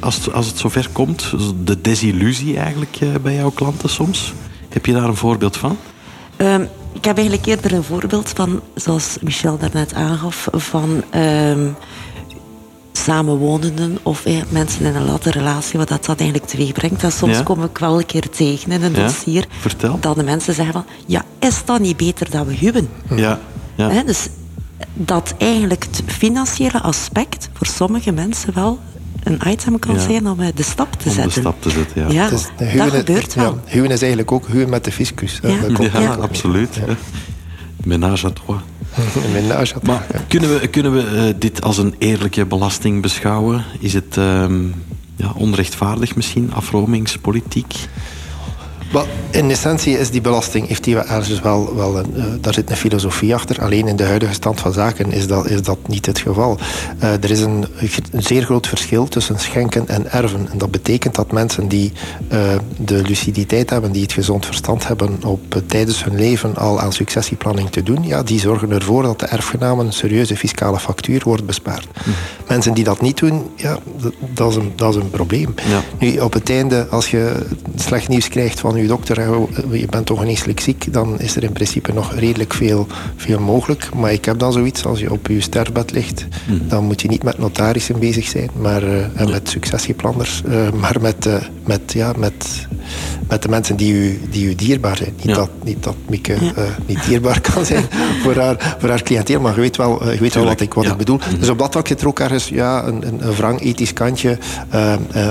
als, 0.00 0.32
als 0.32 0.46
het 0.46 0.58
zover 0.58 0.88
komt? 0.92 1.32
De 1.64 1.80
desillusie 1.80 2.58
eigenlijk 2.58 2.98
bij 3.22 3.34
jouw 3.34 3.50
klanten 3.50 3.88
soms? 3.88 4.32
Heb 4.76 4.86
je 4.86 4.92
daar 4.92 5.08
een 5.08 5.16
voorbeeld 5.16 5.56
van? 5.56 5.76
Um, 6.36 6.68
ik 6.92 7.04
heb 7.04 7.16
eigenlijk 7.16 7.46
eerder 7.46 7.72
een 7.72 7.82
voorbeeld 7.82 8.28
van, 8.34 8.60
zoals 8.74 9.16
Michel 9.20 9.58
daarnet 9.58 9.94
aangaf, 9.94 10.48
van 10.52 11.02
um, 11.14 11.76
samenwonenden 12.92 13.98
of 14.02 14.24
eh, 14.24 14.42
mensen 14.48 14.84
in 14.84 14.94
een 14.94 15.04
latte 15.04 15.30
relatie, 15.30 15.78
wat 15.78 15.88
dat, 15.88 16.04
dat 16.04 16.20
eigenlijk 16.20 16.50
teweeg 16.50 16.72
brengt. 16.72 17.02
En 17.02 17.12
soms 17.12 17.42
kom 17.42 17.64
ik 17.64 17.78
wel 17.78 17.98
een 17.98 18.06
keer 18.06 18.28
tegen 18.30 18.72
in 18.72 18.82
een 18.82 18.94
ja? 18.94 19.02
dossier 19.02 19.46
Vertel. 19.60 19.98
dat 20.00 20.16
de 20.16 20.22
mensen 20.22 20.54
zeggen 20.54 20.72
van, 20.72 20.84
ja, 21.06 21.24
is 21.38 21.64
dat 21.64 21.80
niet 21.80 21.96
beter 21.96 22.30
dat 22.30 22.46
we 22.46 22.54
huwen? 22.54 22.88
Ja. 23.14 23.40
ja. 23.74 23.90
He, 23.90 24.04
dus 24.04 24.28
dat 24.94 25.34
eigenlijk 25.38 25.86
het 25.90 26.02
financiële 26.06 26.82
aspect 26.82 27.48
voor 27.52 27.66
sommige 27.66 28.12
mensen 28.12 28.54
wel 28.54 28.78
een 29.26 29.40
item 29.46 29.78
kan 29.78 30.00
zijn 30.00 30.28
om 30.28 30.40
eh, 30.40 30.48
de 30.54 30.62
stap 30.62 30.92
te 30.92 31.10
zetten. 31.10 31.34
de 31.34 31.40
stap 31.40 31.62
te 31.62 31.70
zetten, 31.70 32.02
ja. 32.02 32.10
ja 32.10 32.28
dus, 32.28 32.46
dat 32.56 32.90
gebeurt 32.90 33.34
wel. 33.34 33.60
Ja, 33.64 33.72
huwen 33.72 33.90
is 33.90 34.00
eigenlijk 34.00 34.32
ook 34.32 34.46
huwen 34.46 34.68
met 34.68 34.84
de 34.84 34.92
fiscus. 34.92 35.38
Ja, 35.42 35.56
ja 35.92 36.14
absoluut. 36.14 36.80
Menage 37.84 38.26
à 38.26 38.30
trois. 38.30 38.60
Menage 39.32 39.74
à 39.74 39.78
trois. 39.78 39.82
Maar 39.82 40.24
kunnen 40.28 40.60
we, 40.60 40.66
kunnen 40.66 40.92
we 40.92 41.28
uh, 41.28 41.34
dit 41.38 41.62
als 41.62 41.78
een 41.78 41.94
eerlijke 41.98 42.46
belasting 42.46 43.02
beschouwen? 43.02 43.64
Is 43.78 43.92
het 43.92 44.16
um, 44.16 44.74
ja, 45.16 45.32
onrechtvaardig 45.34 46.16
misschien, 46.16 46.52
afromingspolitiek? 46.54 47.74
In 49.30 49.50
essentie 49.50 49.98
is 49.98 50.10
die 50.10 50.20
belasting, 50.20 50.68
heeft 50.68 50.84
die 50.84 50.96
ergens 50.96 51.40
wel, 51.40 51.76
wel 51.76 51.98
een, 51.98 52.12
uh, 52.16 52.24
daar 52.40 52.54
zit 52.54 52.70
een 52.70 52.76
filosofie 52.76 53.34
achter. 53.34 53.62
Alleen 53.62 53.88
in 53.88 53.96
de 53.96 54.04
huidige 54.04 54.34
stand 54.34 54.60
van 54.60 54.72
zaken 54.72 55.12
is 55.12 55.26
dat, 55.26 55.50
is 55.50 55.62
dat 55.62 55.78
niet 55.88 56.06
het 56.06 56.18
geval. 56.18 56.58
Uh, 57.02 57.12
er 57.12 57.30
is 57.30 57.40
een, 57.40 57.66
een, 58.12 58.22
zeer 58.22 58.42
groot 58.42 58.66
verschil 58.66 59.08
tussen 59.08 59.38
schenken 59.38 59.88
en 59.88 60.12
erven. 60.12 60.48
En 60.52 60.58
dat 60.58 60.70
betekent 60.70 61.14
dat 61.14 61.32
mensen 61.32 61.68
die 61.68 61.92
uh, 62.32 62.38
de 62.76 63.02
luciditeit 63.02 63.70
hebben, 63.70 63.92
die 63.92 64.02
het 64.02 64.12
gezond 64.12 64.46
verstand 64.46 64.86
hebben 64.86 65.24
op 65.24 65.62
tijdens 65.66 66.04
hun 66.04 66.16
leven 66.16 66.56
al 66.56 66.80
aan 66.80 66.92
successieplanning 66.92 67.70
te 67.70 67.82
doen, 67.82 68.06
ja, 68.06 68.22
die 68.22 68.40
zorgen 68.40 68.70
ervoor 68.70 69.02
dat 69.02 69.20
de 69.20 69.26
erfgenamen 69.26 69.86
een 69.86 69.92
serieuze 69.92 70.36
fiscale 70.36 70.78
factuur 70.78 71.20
wordt 71.24 71.46
bespaard. 71.46 71.86
Mm. 72.06 72.12
Mensen 72.48 72.74
die 72.74 72.84
dat 72.84 73.00
niet 73.00 73.18
doen, 73.18 73.50
ja, 73.56 73.78
dat, 74.00 74.12
dat, 74.34 74.50
is, 74.50 74.56
een, 74.56 74.72
dat 74.76 74.94
is 74.94 75.00
een 75.02 75.10
probleem. 75.10 75.54
Ja. 75.68 75.82
Nu, 75.98 76.18
op 76.18 76.32
het 76.32 76.50
einde, 76.50 76.86
als 76.90 77.10
je 77.10 77.46
slecht 77.76 78.08
nieuws 78.08 78.28
krijgt 78.28 78.60
van 78.60 78.75
je 78.76 78.86
dokter 78.86 79.18
en 79.18 79.46
je 79.70 79.86
bent 79.86 80.06
toch 80.06 80.18
geneeslijk 80.18 80.60
ziek, 80.60 80.92
dan 80.92 81.20
is 81.20 81.36
er 81.36 81.42
in 81.42 81.52
principe 81.52 81.92
nog 81.92 82.14
redelijk 82.14 82.54
veel, 82.54 82.86
veel 83.16 83.40
mogelijk. 83.40 83.94
Maar 83.94 84.12
ik 84.12 84.24
heb 84.24 84.38
dan 84.38 84.52
zoiets, 84.52 84.84
als 84.84 85.00
je 85.00 85.12
op 85.12 85.26
je 85.26 85.40
sterfbed 85.40 85.92
ligt, 85.92 86.26
mm. 86.48 86.68
dan 86.68 86.84
moet 86.84 87.00
je 87.00 87.08
niet 87.08 87.22
met 87.22 87.38
notarissen 87.38 87.98
bezig 87.98 88.26
zijn, 88.26 88.50
maar 88.60 88.82
uh, 88.82 89.20
en 89.20 89.30
met 89.30 89.48
successieplanners, 89.48 90.42
uh, 90.48 90.70
maar 90.70 90.96
met, 91.00 91.26
uh, 91.26 91.34
met, 91.64 91.92
ja, 91.92 92.12
met, 92.16 92.66
met 93.28 93.42
de 93.42 93.48
mensen 93.48 93.76
die 93.76 93.92
u, 93.92 94.20
die 94.30 94.46
u 94.46 94.54
dierbaar 94.54 94.96
zijn. 94.96 95.12
Niet, 95.16 95.26
ja. 95.26 95.34
dat, 95.34 95.50
niet 95.64 95.82
dat 95.82 95.96
Mieke 96.08 96.36
ja. 96.40 96.52
niet 96.86 97.04
dierbaar 97.06 97.40
kan 97.40 97.64
zijn 97.64 97.84
voor 98.22 98.36
haar, 98.36 98.76
voor 98.78 98.88
haar 98.88 99.02
cliënteel, 99.02 99.40
maar 99.40 99.54
je 99.54 99.60
weet 99.60 99.76
wel, 99.76 100.10
je 100.10 100.18
weet 100.18 100.34
wel 100.34 100.44
wat, 100.44 100.60
ik, 100.60 100.74
wat 100.74 100.86
ik 100.86 100.96
bedoel. 100.96 101.20
Mm. 101.32 101.38
Dus 101.38 101.48
op 101.48 101.58
dat 101.58 101.72
vlak 101.72 101.86
zit 101.86 102.00
er 102.00 102.06
ook 102.06 102.20
ergens 102.20 102.48
ja, 102.48 102.84
een, 102.84 103.06
een, 103.06 103.26
een 103.26 103.34
wrang 103.34 103.60
ethisch 103.60 103.92
kantje 103.92 104.38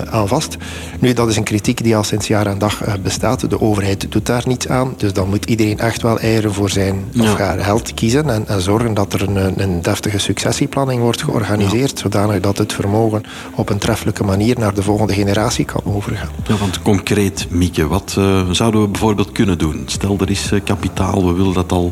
aan 0.09 0.27
vast. 0.27 0.57
Nu, 0.99 1.13
dat 1.13 1.29
is 1.29 1.37
een 1.37 1.43
kritiek 1.43 1.83
die 1.83 1.95
al 1.95 2.03
sinds 2.03 2.27
jaar 2.27 2.47
en 2.47 2.57
dag 2.57 2.81
bestaat. 3.01 3.34
De 3.41 3.61
overheid 3.61 4.11
doet 4.11 4.25
daar 4.25 4.43
niets 4.45 4.67
aan. 4.67 4.93
Dus 4.97 5.13
dan 5.13 5.29
moet 5.29 5.45
iedereen 5.45 5.79
echt 5.79 6.01
wel 6.01 6.19
eieren 6.19 6.53
voor 6.53 6.69
zijn 6.69 7.03
of 7.19 7.37
haar 7.37 7.65
held 7.65 7.93
kiezen. 7.93 8.29
En, 8.29 8.47
en 8.47 8.61
zorgen 8.61 8.93
dat 8.93 9.13
er 9.13 9.21
een, 9.29 9.61
een, 9.61 9.81
deftige 9.81 10.17
successieplanning 10.17 11.01
wordt 11.01 11.23
georganiseerd. 11.23 11.99
Zodanig 11.99 12.39
dat 12.39 12.57
het 12.57 12.73
vermogen 12.73 13.23
op 13.55 13.69
een 13.69 13.77
treffelijke 13.77 14.23
manier 14.23 14.59
naar 14.59 14.73
de 14.73 14.83
volgende 14.83 15.13
generatie 15.13 15.65
kan 15.65 15.81
overgaan. 15.83 16.29
Ja, 16.47 16.55
want 16.57 16.81
concreet, 16.81 17.47
Mieke, 17.49 17.87
wat 17.87 18.15
uh, 18.19 18.49
zouden 18.49 18.81
we 18.81 18.87
bijvoorbeeld 18.87 19.31
kunnen 19.31 19.57
doen? 19.57 19.83
Stel, 19.85 20.17
er 20.19 20.29
is 20.29 20.51
uh, 20.51 20.59
kapitaal, 20.63 21.25
we 21.25 21.33
willen 21.33 21.53
dat 21.53 21.71
al 21.71 21.91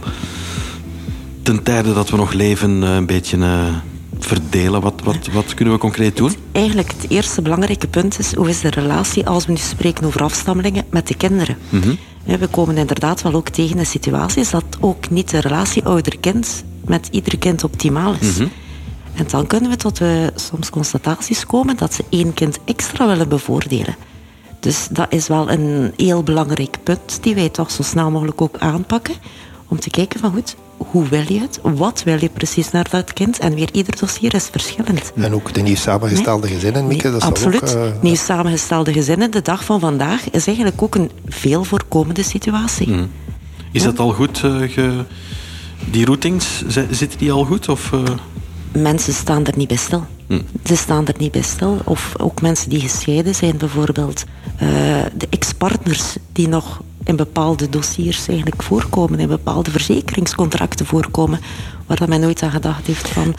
ten 1.42 1.64
tijde 1.64 1.94
dat 1.94 2.10
we 2.10 2.18
nog 2.18 2.34
leven 2.34 2.84
uh, 2.84 2.96
een 2.96 3.06
beetje 3.06 3.38
verdelen? 4.26 4.82
Wat, 4.82 5.02
wat, 5.04 5.28
wat 5.32 5.54
kunnen 5.54 5.74
we 5.74 5.80
concreet 5.80 6.18
doen? 6.18 6.36
Eigenlijk 6.52 6.92
het 6.92 7.10
eerste 7.10 7.42
belangrijke 7.42 7.88
punt 7.88 8.20
is 8.20 8.36
hoe 8.36 8.50
is 8.50 8.62
de 8.62 8.70
relatie 8.70 9.28
als 9.28 9.46
we 9.46 9.52
nu 9.52 9.58
spreken 9.58 10.06
over 10.06 10.24
afstammelingen 10.24 10.86
met 10.90 11.08
de 11.08 11.16
kinderen. 11.16 11.58
Mm 11.70 11.98
we 12.26 12.48
komen 12.48 12.78
inderdaad 12.78 13.22
wel 13.22 13.34
ook 13.34 13.50
tegen 13.50 13.78
de 13.78 13.84
situaties 13.84 14.50
dat 14.50 14.64
ook 14.80 15.10
niet 15.10 15.30
de 15.30 15.40
relatie 15.40 15.84
ouder-kind 15.84 16.64
met 16.86 17.08
ieder 17.12 17.38
kind 17.38 17.64
optimaal 17.64 18.16
is. 18.20 18.38
Mm 18.38 18.52
En 19.14 19.26
dan 19.28 19.48
kunnen 19.48 19.70
we 19.70 19.76
tot 19.76 19.98
we 19.98 20.32
soms 20.36 20.70
constataties 20.70 21.46
komen 21.46 21.78
dat 21.78 21.94
ze 21.94 22.04
één 22.10 22.34
kind 22.34 22.60
extra 22.66 23.08
willen 23.08 23.30
bevoordelen. 23.30 23.96
Dus 24.60 24.88
dat 24.92 25.08
is 25.10 25.28
wel 25.28 25.52
een 25.52 25.94
heel 25.98 26.24
belangrijk 26.24 26.78
punt 26.84 27.18
die 27.22 27.36
wij 27.36 27.50
toch 27.50 27.72
zo 27.72 27.84
snel 27.84 28.12
mogelijk 28.12 28.42
ook 28.42 28.58
aanpakken. 28.58 29.16
Om 29.68 29.80
te 29.80 29.90
kijken 29.90 30.20
van 30.20 30.32
goed, 30.32 30.56
hoe 30.92 31.08
wil 31.08 31.24
je 31.28 31.40
het? 31.40 31.60
Wat 31.62 32.04
wil 32.04 32.20
je 32.20 32.30
precies 32.30 32.72
naar 32.72 32.88
dat 32.90 33.14
kind? 33.14 33.40
En 33.40 33.56
weer 33.56 33.70
ieder 33.72 34.00
dossier 34.00 34.34
is 34.34 34.48
verschillend. 34.52 35.12
En 35.16 35.34
ook 35.34 35.54
de 35.54 35.62
nieuw 35.62 35.76
samengestelde 35.76 36.48
gezinnen, 36.48 36.88
Mieke? 36.88 37.12
dat 37.12 37.22
absoluut. 37.22 37.76
Ook, 37.76 37.86
uh, 37.86 37.92
nieuw 38.02 38.16
samengestelde 38.16 38.94
gezinnen, 38.94 39.32
de 39.32 39.42
dag 39.42 39.64
van 39.64 39.80
vandaag, 39.80 40.30
is 40.30 40.48
eigenlijk 40.48 40.82
ook 40.82 40.96
een 40.96 41.12
veel 41.28 41.64
voorkomende 41.64 42.24
situatie. 42.24 42.88
Mm. 42.88 43.10
Is 43.72 43.84
dat 43.84 44.00
al 44.00 44.12
goed, 44.12 44.42
uh, 44.46 44.72
ge... 44.72 45.04
die 45.92 46.06
routings, 46.06 46.64
zitten 46.90 47.18
die 47.18 47.32
al 47.32 47.46
goed? 47.46 47.70
Of, 47.70 47.92
uh... 47.92 48.04
Mensen 48.72 49.14
staan 49.14 49.46
er 49.46 49.58
niet 49.58 49.68
bij 49.68 49.78
stil. 49.78 50.06
Mm. 50.28 50.42
Ze 50.64 50.76
staan 50.76 51.08
er 51.08 51.16
niet 51.18 51.32
bij 51.32 51.42
stil. 51.42 51.82
Of 51.84 52.14
ook 52.18 52.42
mensen 52.42 52.70
die 52.70 52.80
gescheiden 52.80 53.36
zijn 53.36 53.58
bijvoorbeeld. 53.58 54.24
de 55.18 55.28
ex-partners 55.30 56.16
die 56.32 56.48
nog 56.48 56.82
in 57.04 57.16
bepaalde 57.16 57.70
dossiers 57.70 58.28
eigenlijk 58.28 58.64
voorkomen, 58.64 59.20
in 59.20 59.28
bepaalde 59.28 59.72
verzekeringscontracten 59.72 60.86
voorkomen, 60.86 61.40
waar 61.88 61.98
dat 61.98 62.08
men 62.08 62.20
nooit 62.20 62.44
aan 62.44 62.52
gedacht 62.52 62.88
heeft 62.88 63.10
van, 63.10 63.36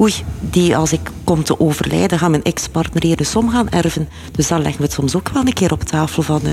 oei, 0.00 0.14
die 0.40 0.76
als 0.76 0.92
ik 0.92 1.10
kom 1.24 1.42
te 1.42 1.60
overlijden, 1.60 2.18
gaat 2.18 2.30
mijn 2.30 2.42
ex-partner 2.42 3.02
hier 3.02 3.16
de 3.16 3.24
som 3.24 3.50
gaan 3.50 3.68
erven. 3.68 4.08
Dus 4.32 4.48
dan 4.48 4.62
leggen 4.62 4.80
we 4.80 4.84
het 4.84 4.92
soms 4.92 5.16
ook 5.16 5.28
wel 5.28 5.46
een 5.46 5.52
keer 5.52 5.72
op 5.72 5.82
tafel 5.82 6.22
van, 6.22 6.40
uh, 6.44 6.52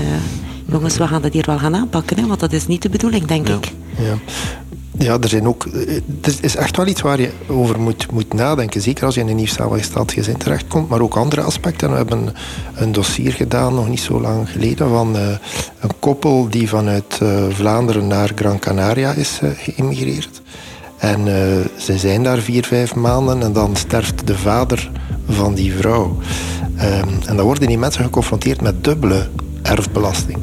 jongens, 0.70 0.96
we 0.96 1.06
gaan 1.06 1.22
dat 1.22 1.32
hier 1.32 1.46
wel 1.46 1.58
gaan 1.58 1.76
aanpakken, 1.76 2.18
hè, 2.18 2.26
want 2.26 2.40
dat 2.40 2.52
is 2.52 2.66
niet 2.66 2.82
de 2.82 2.88
bedoeling, 2.88 3.24
denk 3.24 3.48
ik. 3.48 3.72
Ja. 3.98 4.14
Ja, 4.98 5.18
er 5.20 5.28
zijn 5.28 5.46
ook. 5.46 5.66
Het 6.20 6.38
is 6.42 6.56
echt 6.56 6.76
wel 6.76 6.86
iets 6.86 7.00
waar 7.00 7.20
je 7.20 7.30
over 7.48 7.80
moet, 7.80 8.12
moet 8.12 8.32
nadenken. 8.32 8.80
Zeker 8.80 9.04
als 9.04 9.14
je 9.14 9.20
in 9.20 9.28
een 9.28 9.36
nieuw 9.36 9.46
samengesteld 9.46 10.12
gezin 10.12 10.36
terechtkomt. 10.36 10.88
Maar 10.88 11.00
ook 11.00 11.16
andere 11.16 11.42
aspecten. 11.42 11.90
We 11.90 11.96
hebben 11.96 12.34
een 12.74 12.92
dossier 12.92 13.32
gedaan, 13.32 13.74
nog 13.74 13.88
niet 13.88 14.00
zo 14.00 14.20
lang 14.20 14.50
geleden, 14.50 14.88
van 14.88 15.16
uh, 15.16 15.28
een 15.80 15.90
koppel 15.98 16.48
die 16.50 16.68
vanuit 16.68 17.18
uh, 17.22 17.44
Vlaanderen 17.48 18.06
naar 18.06 18.32
Gran 18.34 18.58
Canaria 18.58 19.12
is 19.12 19.40
uh. 19.42 20.22
En 20.96 21.24
ze 21.76 21.98
zijn 21.98 22.22
daar 22.22 22.38
vier, 22.38 22.64
vijf 22.64 22.94
maanden 22.94 23.42
en 23.42 23.52
dan 23.52 23.76
sterft 23.76 24.26
de 24.26 24.38
vader 24.38 24.90
van 25.28 25.54
die 25.54 25.72
vrouw. 25.74 26.18
Um, 26.76 27.18
en 27.26 27.36
dan 27.36 27.40
worden 27.40 27.68
die 27.68 27.78
mensen 27.78 28.04
geconfronteerd 28.04 28.60
met 28.60 28.84
dubbele 28.84 29.28
erfbelasting. 29.62 30.38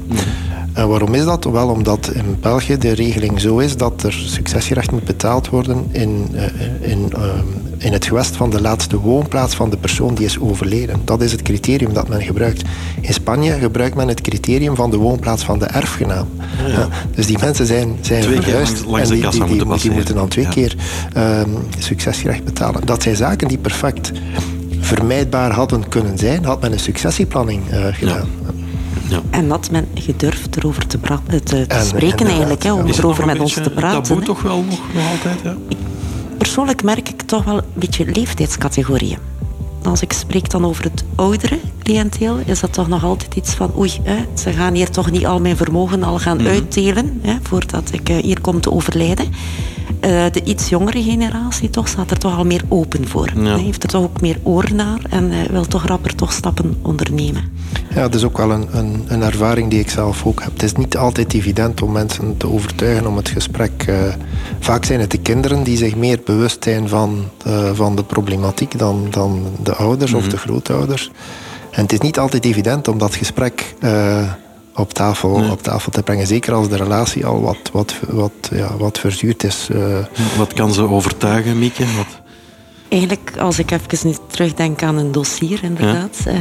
En 0.74 0.88
waarom 0.88 1.13
is 1.13 1.25
dat? 1.25 1.44
Wel 1.44 1.68
omdat 1.68 2.12
in 2.13 2.38
België 2.42 2.77
de 2.77 2.92
regeling 2.92 3.39
zo 3.42 3.58
is 3.58 3.77
dat 3.77 4.03
er 4.03 4.13
successierecht 4.13 4.92
moet 4.92 5.03
betaald 5.03 5.50
worden 5.50 5.88
in, 5.92 6.27
uh, 6.34 6.44
in, 6.92 7.12
uh, 7.18 7.24
in 7.77 7.94
het 7.94 8.06
gewest 8.06 8.36
van 8.36 8.50
de 8.50 8.62
laatste 8.62 9.00
woonplaats 9.00 9.56
van 9.56 9.70
de 9.70 9.77
persoon 9.77 10.15
die 10.15 10.25
is 10.25 10.39
overleden. 10.39 11.01
Dat 11.03 11.22
is 11.22 11.32
het 11.32 11.42
criterium 11.42 11.94
dat 11.94 12.08
men 12.08 12.22
gebruikt. 12.22 12.62
In 13.01 13.13
Spanje 13.13 13.51
gebruikt 13.51 13.96
men 13.96 14.08
het 14.08 14.22
criterium 14.22 14.75
van 14.75 14.92
de 14.92 14.98
woonplaats 14.98 15.44
van 15.44 15.60
de 15.60 15.65
erfgenaam. 15.65 16.27
Ja. 16.68 16.88
dus 17.15 17.25
die 17.25 17.38
mensen 17.39 17.65
zijn, 17.65 17.98
zijn 18.01 18.24
verhuisd 18.24 18.84
en 18.86 19.08
die, 19.08 19.30
die, 19.30 19.46
die, 19.46 19.77
die 19.82 19.92
moeten 19.92 20.15
dan 20.15 20.27
twee 20.27 20.46
ja. 20.46 20.51
keer 20.51 20.75
um, 21.18 21.58
successierecht 21.80 22.44
betalen. 22.44 22.86
Dat 22.86 23.03
zijn 23.03 23.15
zaken 23.15 23.48
die 23.48 23.58
perfect 23.58 24.12
vermijdbaar 24.80 25.51
hadden 25.51 25.89
kunnen 25.89 26.18
zijn, 26.18 26.46
had 26.46 26.62
men 26.62 26.72
een 26.72 26.80
successieplanning 26.80 27.62
uh, 27.72 27.86
gedaan. 27.92 28.27
Ja. 29.13 29.22
En 29.29 29.50
had 29.50 29.72
men 29.72 29.88
gedurfd 29.93 30.55
erover 30.55 30.88
te, 30.88 31.00
te, 31.00 31.43
te 31.43 31.65
en, 31.67 31.86
spreken 31.86 32.27
eigenlijk, 32.27 32.63
hè, 32.63 32.74
om 32.74 32.88
erover 32.88 33.25
met 33.25 33.39
ons 33.39 33.53
te 33.53 33.70
praten. 33.70 34.15
Dat 34.15 34.25
toch 34.25 34.41
wel 34.41 34.63
nog, 34.63 34.79
nog 34.93 35.12
altijd, 35.12 35.39
ja? 35.43 35.55
Persoonlijk 36.38 36.84
merk 36.84 37.10
ik 37.10 37.22
toch 37.22 37.43
wel 37.43 37.58
een 37.58 37.63
beetje 37.74 38.05
leeftijdscategorieën. 38.05 39.17
Als 39.84 40.01
ik 40.01 40.13
spreek 40.13 40.50
dan 40.50 40.65
over 40.65 40.84
het 40.84 41.03
oudere 41.15 41.60
cliënteel, 41.84 42.38
is 42.46 42.60
dat 42.60 42.74
toch 42.74 42.88
nog 42.88 43.03
altijd 43.03 43.36
iets 43.36 43.53
van 43.53 43.72
oei, 43.77 43.91
hè, 44.03 44.15
ze 44.34 44.51
gaan 44.51 44.74
hier 44.74 44.89
toch 44.89 45.12
niet 45.12 45.25
al 45.25 45.39
mijn 45.39 45.58
vermogen 45.58 46.03
al 46.03 46.20
gaan 46.20 46.41
mm 46.41 46.48
uitdelen 46.48 47.20
hè, 47.22 47.36
voordat 47.41 47.89
ik 47.91 48.10
uh, 48.10 48.17
hier 48.17 48.41
kom 48.41 48.62
te 48.62 48.72
overlijden. 48.72 49.25
Uh, 49.25 50.25
de 50.32 50.43
iets 50.43 50.70
jongere 50.70 51.03
generatie 51.03 51.70
toch 51.70 51.88
staat 51.88 52.12
er 52.12 52.17
toch 52.17 52.38
al 52.38 52.46
meer 52.46 52.62
open 52.67 53.08
voor. 53.08 53.32
Ja. 53.36 53.58
heeft 53.58 53.84
er 53.84 53.89
toch 53.89 54.03
ook 54.03 54.22
meer 54.22 54.38
oor 54.43 54.70
naar 54.74 55.01
en 55.10 55.32
uh, 55.32 55.41
wil 55.43 55.67
toch 55.67 55.86
rapper 55.86 56.15
toch 56.15 56.34
stappen 56.34 56.77
ondernemen. 56.82 57.51
Ja, 57.95 58.01
dat 58.01 58.13
is 58.13 58.23
ook 58.23 58.38
wel 58.38 58.51
een, 58.51 58.67
een, 58.71 59.05
een, 59.07 59.21
ervaring 59.21 59.69
die 59.69 59.79
ik 59.79 59.89
zelf 59.89 60.25
ook 60.25 60.43
heb. 60.43 60.53
Het 60.53 60.63
is 60.63 60.73
niet 60.73 60.97
altijd 60.97 61.33
evident 61.33 61.81
om 61.81 61.91
mensen 61.91 62.38
te 62.38 62.50
overtuigen 62.51 63.07
om 63.07 63.17
het 63.17 63.29
gesprek. 63.29 63.85
Uh, 63.89 63.95
vaak 64.59 64.85
zijn 64.85 65.00
het 65.00 65.12
de 65.12 65.17
kinderen 65.17 65.63
die 65.63 65.77
zich 65.77 65.95
meer 65.95 66.19
bewust 66.25 66.63
zijn 66.63 66.89
van, 66.89 67.29
van 67.73 67.95
de 67.95 68.03
problematiek 68.03 68.79
dan, 68.79 69.07
dan 69.09 69.45
de 69.63 69.75
ouders 69.75 70.12
mm 70.12 70.17
-hmm. 70.17 70.27
of 70.27 70.33
mhm. 70.33 70.41
de 70.41 70.50
grootouders. 70.50 71.12
En 71.71 71.81
het 71.81 71.93
is 71.93 72.00
niet 72.00 72.19
altijd 72.19 72.45
evident 72.45 72.88
om 72.88 72.97
dat 72.97 73.15
gesprek 73.15 73.75
op 74.75 74.93
tafel, 74.93 75.39
nee. 75.39 75.51
op 75.51 75.63
tafel 75.63 75.91
te 75.91 76.03
brengen. 76.03 76.27
Zeker 76.27 76.53
als 76.53 76.69
de 76.69 76.75
relatie 76.75 77.25
al 77.25 77.41
wat, 77.41 77.69
wat, 77.71 77.95
wat, 78.09 78.31
ja, 78.51 78.77
wat 78.77 79.00
verzuurd 79.00 79.43
is. 79.43 79.69
Wat 80.38 80.53
kan 80.53 80.73
ze 80.73 80.89
overtuigen, 80.89 81.59
Mieke? 81.59 81.85
Wat? 81.95 82.23
Eigenlijk, 82.93 83.38
als 83.38 83.59
ik 83.59 83.71
even 83.71 84.15
terugdenk 84.27 84.83
aan 84.83 84.97
een 84.97 85.12
dossier, 85.12 85.63
inderdaad. 85.63 86.17
Ja. 86.25 86.31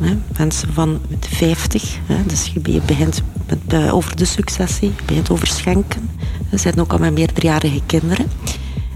Uh, 0.00 0.10
mensen 0.38 0.72
van 0.72 1.00
50, 1.20 1.98
hè, 2.06 2.26
dus 2.26 2.52
je 2.54 2.80
begint 2.86 3.22
met, 3.46 3.58
uh, 3.72 3.94
over 3.94 4.16
de 4.16 4.24
successie, 4.24 4.88
je 4.88 5.02
begint 5.06 5.30
over 5.30 5.46
schenken. 5.46 6.10
Er 6.50 6.58
zijn 6.58 6.80
ook 6.80 6.92
al 6.92 6.98
met 6.98 7.14
meerderjarige 7.14 7.80
kinderen. 7.86 8.26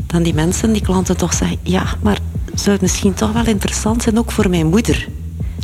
Dan 0.07 0.23
die 0.23 0.35
mensen, 0.35 0.73
die 0.73 0.83
klanten 0.83 1.17
toch 1.17 1.35
zeggen, 1.35 1.59
ja, 1.63 1.85
maar 2.03 2.19
zou 2.55 2.71
het 2.71 2.81
misschien 2.81 3.15
toch 3.15 3.33
wel 3.33 3.47
interessant 3.47 4.03
zijn, 4.03 4.19
ook 4.19 4.33
voor 4.33 4.49
mijn 4.49 4.67
moeder. 4.67 5.09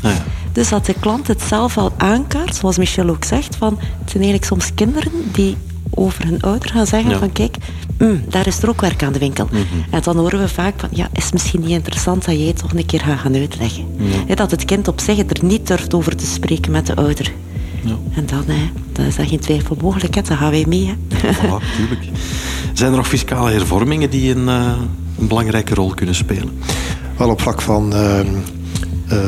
Ah, 0.03 0.11
ja. 0.11 0.23
Dus 0.53 0.69
dat 0.69 0.87
de 0.87 0.95
klant 1.01 1.27
het 1.27 1.43
zelf 1.43 1.79
al 1.79 1.93
aankaart, 1.97 2.57
zoals 2.57 2.79
Michel 2.79 3.09
ook 3.09 3.25
zegt, 3.25 3.57
van 3.57 3.79
het 3.79 4.11
zijn 4.11 4.23
eigenlijk 4.23 4.45
soms 4.45 4.75
kinderen 4.75 5.13
die 5.33 5.57
over 5.97 6.25
hun 6.25 6.41
ouder 6.41 6.71
gaan 6.71 6.87
zeggen 6.87 7.11
ja. 7.11 7.19
van 7.19 7.33
kijk, 7.33 7.57
mm, 7.99 8.25
daar 8.29 8.47
is 8.47 8.63
er 8.63 8.69
ook 8.69 8.81
werk 8.81 9.03
aan 9.03 9.13
de 9.13 9.19
winkel. 9.19 9.49
Mm 9.51 9.59
-hmm. 9.59 9.85
En 9.91 10.01
dan 10.03 10.17
horen 10.17 10.39
we 10.39 10.49
vaak 10.49 10.75
van 10.77 10.89
ja, 10.93 11.09
is 11.13 11.33
misschien 11.33 11.61
niet 11.61 11.71
interessant 11.71 12.25
dat 12.25 12.39
jij 12.39 12.47
het 12.47 12.59
toch 12.59 12.73
een 12.73 12.87
keer 12.87 13.01
gaat 13.01 13.19
gaan 13.19 13.35
uitleggen. 13.35 13.85
Ja. 14.27 14.35
dat 14.35 14.51
het 14.51 14.65
kind 14.65 14.89
op 14.89 15.01
zich 15.01 15.19
er 15.19 15.45
niet 15.45 15.67
durft 15.67 15.95
over 15.95 16.17
te 16.17 16.27
spreken 16.27 16.73
met 16.73 16.87
de 16.87 16.97
ouder. 16.97 17.33
Ja. 17.85 17.97
En 18.15 18.27
dan, 18.27 18.45
hè, 18.47 18.71
dan 18.93 19.05
is 19.05 19.17
dat 19.17 19.29
geen 19.29 19.41
twijfel 19.41 19.77
mogelijk. 19.81 20.15
Hè. 20.15 20.23
Dan 20.23 20.37
gaan 20.37 20.51
wij 20.51 20.65
mee. 20.69 20.87
Hè. 20.87 20.95
Ja, 21.29 21.59
tuurlijk. 21.77 22.05
Zijn 22.73 22.91
er 22.91 22.97
nog 22.97 23.09
fiscale 23.09 23.51
hervormingen 23.51 24.11
die 24.11 24.35
een, 24.35 24.47
uh, 24.47 24.73
een 25.19 25.27
belangrijke 25.29 25.75
rol 25.75 25.95
kunnen 25.95 26.15
spelen? 26.15 26.59
Wel 27.17 27.31
op 27.31 27.41
vlak 27.41 27.63
van 27.63 27.93
ehm, 27.93 28.27
uh, 28.27 28.39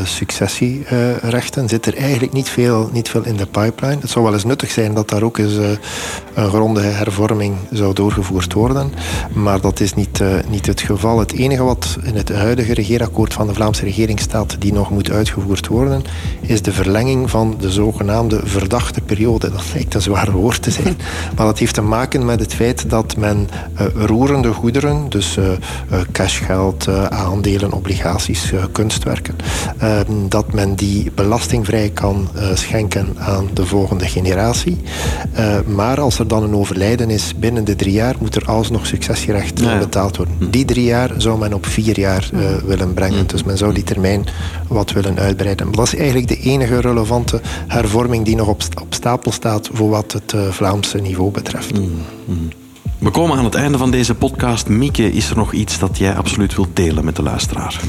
successierechten 0.04 1.68
zit 1.68 1.87
er 1.87 1.97
eigenlijk 1.97 2.33
niet 2.33 2.49
veel, 2.49 2.90
niet 2.92 3.09
veel 3.09 3.25
in 3.25 3.37
de 3.37 3.47
pipeline. 3.47 4.00
Het 4.00 4.11
zou 4.11 4.25
wel 4.25 4.35
eens 4.35 4.45
nuttig 4.45 4.71
zijn 4.71 4.95
dat 4.95 5.09
daar 5.09 5.23
ook 5.23 5.38
eens 5.38 5.54
uh, 5.54 5.68
een 6.35 6.49
grondige 6.49 6.87
hervorming 6.87 7.56
zou 7.71 7.95
doorgevoerd 7.95 8.52
worden. 8.52 8.92
Maar 9.33 9.61
dat 9.61 9.80
is 9.80 9.95
niet, 9.95 10.23
niet 10.49 10.66
het 10.66 10.80
geval. 10.80 11.18
Het 11.18 11.33
enige 11.33 11.62
wat 11.62 11.99
in 12.02 12.16
het 12.16 12.28
huidige 12.33 12.75
regeerakkoord 12.75 13.33
van 13.33 13.47
de 13.47 13.54
Vlaamse 13.54 13.85
regering 13.85 14.21
staat 14.21 14.56
die 14.59 14.73
nog 14.73 14.90
moet 14.90 15.11
uitgevoerd 15.11 15.66
worden, 15.66 16.02
is 16.40 16.62
de 16.62 16.73
verlenging 16.73 17.30
van 17.30 17.56
de 17.61 17.71
zogenaamde 17.71 18.40
verdachte 18.45 19.00
periode. 19.00 19.50
Dat 19.50 19.64
lijkt 19.75 19.95
een 19.95 20.02
zwaar 20.02 20.30
woord 20.30 20.62
te 20.62 20.71
zijn. 20.71 20.97
Maar 21.37 21.47
dat 21.47 21.59
heeft 21.59 21.75
te 21.75 21.83
maken 21.83 22.25
met 22.25 22.40
het 22.40 22.54
feit 22.54 22.90
dat 22.90 23.16
men 23.16 23.49
roerende 23.95 24.52
goederen, 24.52 25.09
dus 25.09 25.38
cashgeld, 26.12 26.88
aandelen, 27.11 27.73
obligaties, 27.73 28.52
kunstwerken, 28.73 29.37
dat 30.28 30.52
men 30.52 30.75
die 30.75 31.11
belastingvrij 31.14 31.90
kan 31.90 32.28
uh, 32.37 32.54
schenken 32.54 33.14
aan 33.18 33.49
de 33.52 33.66
volgende 33.66 34.06
generatie. 34.06 34.76
Uh, 35.38 35.56
maar 35.66 36.00
als 36.00 36.18
er 36.18 36.28
dan 36.28 36.42
een 36.42 36.54
overlijden 36.54 37.11
is 37.11 37.33
binnen 37.37 37.64
de 37.64 37.76
drie 37.76 37.92
jaar, 37.92 38.14
moet 38.21 38.35
er 38.35 38.45
alsnog 38.45 38.87
successierecht 38.87 39.61
ja. 39.61 39.78
betaald 39.78 40.16
worden. 40.16 40.35
Hm. 40.38 40.50
Die 40.50 40.64
drie 40.64 40.85
jaar 40.85 41.11
zou 41.16 41.38
men 41.38 41.54
op 41.54 41.66
vier 41.66 41.99
jaar 41.99 42.30
uh, 42.35 42.56
willen 42.56 42.95
brengen. 42.95 43.18
Hm. 43.18 43.26
Dus 43.26 43.45
men 43.45 43.59
zou 43.59 43.75
die 43.75 43.85
termijn 43.85 44.26
wat 44.68 44.92
willen 44.92 45.18
uitbreiden. 45.18 45.66
Maar 45.66 45.76
dat 45.76 45.87
is 45.87 45.97
eigenlijk 45.97 46.28
de 46.28 46.40
enige 46.40 46.80
relevante 46.80 47.40
hervorming 47.66 48.25
die 48.25 48.37
nog 48.37 48.49
op, 48.49 48.62
op 48.80 48.95
stapel 48.95 49.33
staat 49.33 49.68
voor 49.73 49.88
wat 49.88 50.12
het 50.12 50.35
Vlaamse 50.50 50.99
niveau 50.99 51.30
betreft. 51.30 51.78
Mm. 51.78 52.49
We 52.99 53.11
komen 53.11 53.38
aan 53.38 53.45
het 53.45 53.54
einde 53.54 53.78
van 53.78 53.90
deze 53.90 54.14
podcast. 54.14 54.68
Mieke, 54.68 55.12
is 55.12 55.30
er 55.30 55.37
nog 55.37 55.52
iets 55.52 55.78
dat 55.78 55.99
jij 55.99 56.14
absoluut 56.14 56.54
wilt 56.54 56.76
delen 56.76 57.04
met 57.04 57.16
de 57.16 57.23
luisteraar? 57.23 57.80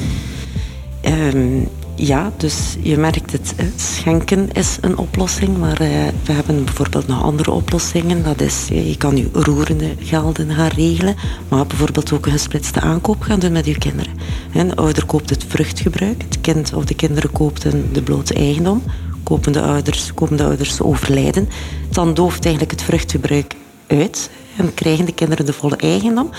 Um, 1.05 1.67
ja, 1.97 2.31
dus 2.37 2.75
je 2.81 2.97
merkt 2.97 3.31
het. 3.31 3.55
Schenken 3.75 4.51
is 4.51 4.77
een 4.81 4.97
oplossing, 4.97 5.57
maar 5.57 5.81
uh, 5.81 5.87
we 6.25 6.31
hebben 6.31 6.63
bijvoorbeeld 6.63 7.07
nog 7.07 7.23
andere 7.23 7.51
oplossingen. 7.51 8.23
Dat 8.23 8.41
is, 8.41 8.67
je 8.67 8.97
kan 8.97 9.17
je 9.17 9.29
roerende 9.33 9.95
gelden 9.99 10.53
gaan 10.53 10.67
regelen, 10.67 11.15
maar 11.47 11.67
bijvoorbeeld 11.67 12.11
ook 12.11 12.25
een 12.25 12.31
gesplitste 12.31 12.81
aankoop 12.81 13.21
gaan 13.21 13.39
doen 13.39 13.51
met 13.51 13.65
je 13.65 13.77
kinderen. 13.77 14.13
Een 14.53 14.75
ouder 14.75 15.05
koopt 15.05 15.29
het 15.29 15.45
vruchtgebruik, 15.47 16.21
het 16.21 16.41
kind 16.41 16.73
of 16.73 16.85
de 16.85 16.95
kinderen 16.95 17.31
koopt 17.31 17.61
de 17.93 18.01
blote 18.03 18.33
eigendom. 18.33 18.83
Kopen 19.23 19.51
de 19.51 19.61
ouders, 19.61 20.13
komen 20.13 20.37
de 20.37 20.43
ouders 20.43 20.81
overlijden, 20.81 21.49
dan 21.89 22.13
dooft 22.13 22.45
eigenlijk 22.45 22.71
het 22.71 22.83
vruchtgebruik 22.83 23.55
uit 23.87 24.29
en 24.57 24.73
krijgen 24.73 25.05
de 25.05 25.13
kinderen 25.13 25.45
de 25.45 25.53
volle 25.53 25.75
eigendom. 25.75 26.29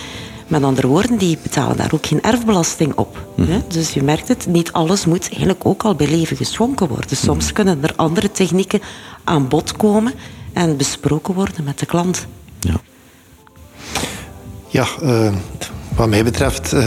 Met 0.49 0.63
andere 0.63 0.87
woorden, 0.87 1.19
die 1.19 1.39
betalen 1.43 1.77
daar 1.77 1.93
ook 1.95 2.07
geen 2.07 2.23
erfbelasting 2.23 2.95
op. 2.95 3.27
Mm. 3.37 3.63
Dus 3.69 3.93
je 3.93 4.03
merkt 4.03 4.29
het, 4.29 4.47
niet 4.47 4.73
alles 4.73 5.07
moet 5.07 5.29
eigenlijk 5.29 5.67
ook 5.67 5.83
al 5.83 5.95
bij 5.95 6.09
leven 6.09 6.37
geschonken 6.37 6.89
worden. 6.89 7.17
Soms 7.17 7.45
mhm. 7.45 7.55
kunnen 7.55 7.83
er 7.83 7.93
andere 7.97 8.31
technieken 8.31 8.81
aan 9.25 9.49
bod 9.49 9.77
komen 9.77 10.13
en 10.53 10.77
besproken 10.77 11.35
worden 11.35 11.65
met 11.65 11.79
de 11.79 11.87
klant. 11.87 12.27
Ja, 12.61 12.81
ja 14.69 14.87
uh, 15.03 15.35
wat 15.99 16.09
mij 16.09 16.25
betreft, 16.25 16.75
uh, 16.75 16.87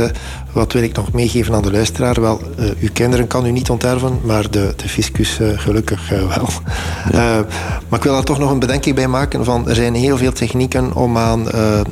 wat 0.51 0.73
wil 0.73 0.83
ik 0.83 0.95
nog 0.95 1.11
meegeven 1.11 1.53
aan 1.53 1.61
de 1.61 1.71
luisteraar? 1.71 2.21
Wel, 2.21 2.41
uh, 2.59 2.65
uw 2.79 2.89
kinderen 2.93 3.27
kan 3.27 3.45
u 3.45 3.51
niet 3.51 3.69
onterven, 3.69 4.19
maar 4.23 4.51
de, 4.51 4.73
de 4.75 4.89
fiscus 4.89 5.39
uh, 5.39 5.59
gelukkig 5.59 6.09
wel. 6.09 6.49
maar 7.89 7.99
ik 7.99 8.03
wil 8.03 8.13
daar 8.13 8.23
toch 8.23 8.39
nog 8.39 8.51
een 8.51 8.59
bedenking 8.59 8.95
bij 8.95 9.07
maken 9.07 9.45
van 9.45 9.69
er 9.69 9.75
zijn 9.75 9.93
heel 9.95 10.17
veel 10.17 10.31
technieken 10.31 10.93
om 10.95 11.17
aan 11.17 11.47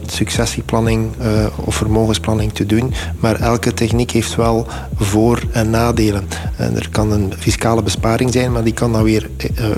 successieplanning 0.05 1.11
of 1.55 1.75
vermogensplanning 1.75 2.53
te 2.53 2.65
doen, 2.65 2.93
maar 3.19 3.35
elke 3.35 3.73
techniek 3.73 4.11
heeft 4.11 4.35
wel 4.35 4.67
voor- 4.95 5.43
en 5.51 5.69
nadelen. 5.69 6.27
En 6.57 6.75
er 6.75 6.89
kan 6.91 7.11
een 7.11 7.33
fiscale 7.37 7.83
besparing 7.83 8.31
zijn, 8.31 8.51
maar 8.51 8.63
die 8.63 8.73
kan 8.73 8.91
dan 8.91 9.03
weer 9.03 9.29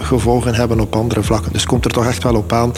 gevolgen 0.02 0.56
hebben 0.56 0.80
op 0.80 0.96
andere 0.96 1.24
vlakken. 1.24 1.54
Dus 1.54 1.66
komt 1.66 1.86
er 1.86 1.92
toch 1.92 2.06
echt 2.06 2.24
wel 2.24 2.36
op 2.36 2.54
aan 2.54 2.72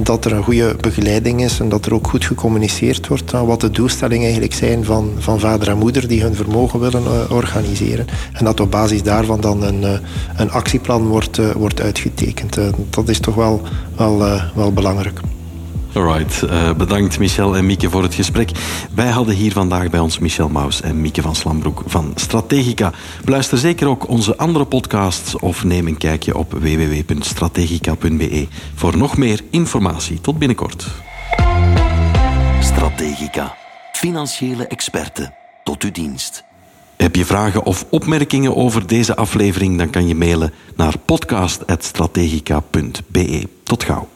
dat 0.00 0.24
er 0.24 0.32
een 0.32 0.42
goede 0.42 0.76
begeleiding 0.80 1.42
is 1.42 1.60
en 1.60 1.68
dat 1.68 1.86
er 1.86 1.94
ook 1.94 2.06
goed 2.06 2.24
gecommuniceerd 2.24 3.06
wordt 3.06 3.30
wat 3.30 3.60
de 3.60 3.70
doelstellingen 3.70 4.24
eigenlijk 4.24 4.54
zijn 4.54 4.84
van, 4.84 5.12
van 5.18 5.40
vader 5.40 5.68
en 5.68 5.78
moeder 5.78 6.08
die 6.08 6.22
hun 6.22 6.34
vermogen 6.34 6.80
willen 6.80 7.02
uh, 7.02 7.30
organiseren. 7.30 8.06
En 8.32 8.44
dat 8.44 8.60
op 8.60 8.70
basis 8.70 9.02
daarvan 9.02 9.40
dan 9.40 9.62
een, 9.62 9.82
uh, 9.82 9.92
een 10.36 10.50
actieplan 10.50 11.06
wordt, 11.06 11.38
uh, 11.38 11.50
wordt 11.50 11.80
uitgetekend. 11.80 12.58
dat 12.90 13.08
is 13.08 13.20
toch 13.20 13.34
wel, 13.34 13.62
wel, 13.96 14.40
wel 14.54 14.72
belangrijk. 14.72 15.20
Alright, 15.94 16.42
uh, 16.42 16.72
bedankt 16.72 17.18
Michel 17.18 17.56
en 17.56 17.66
Mieke 17.66 17.90
voor 17.90 18.02
het 18.02 18.14
gesprek. 18.14 18.50
Wij 18.94 19.08
hadden 19.08 19.34
hier 19.34 19.52
vandaag 19.52 19.90
bij 19.90 20.00
ons 20.00 20.18
Michel 20.18 20.48
Maus 20.48 20.80
en 20.80 21.00
Mieke 21.00 21.22
van 21.22 21.34
Slambroek 21.34 21.82
van 21.86 22.12
Strategica. 22.14 22.92
Beluister 23.24 23.58
zeker 23.58 23.88
ook 23.88 24.08
onze 24.08 24.36
andere 24.36 24.64
podcasts 24.64 25.36
of 25.36 25.64
neem 25.64 25.86
een 25.86 25.96
kijkje 25.96 26.36
op 26.36 26.52
www.strategica.be 26.52 28.48
voor 28.74 28.96
nog 28.96 29.16
meer 29.16 29.40
informatie. 29.50 30.20
Tot 30.20 30.38
binnenkort. 30.38 30.86
Strategica, 32.60 33.56
financiële 33.92 34.66
experten 34.66 35.34
tot 35.64 35.82
uw 35.82 35.92
dienst. 35.92 36.44
Heb 36.96 37.16
je 37.16 37.24
vragen 37.24 37.64
of 37.64 37.86
opmerkingen 37.90 38.56
over 38.56 38.86
deze 38.86 39.16
aflevering, 39.16 39.78
dan 39.78 39.90
kan 39.90 40.08
je 40.08 40.14
mailen 40.14 40.52
naar 40.76 40.98
podcast.strategica.be. 40.98 43.48
Tot 43.62 43.84
gauw. 43.84 44.08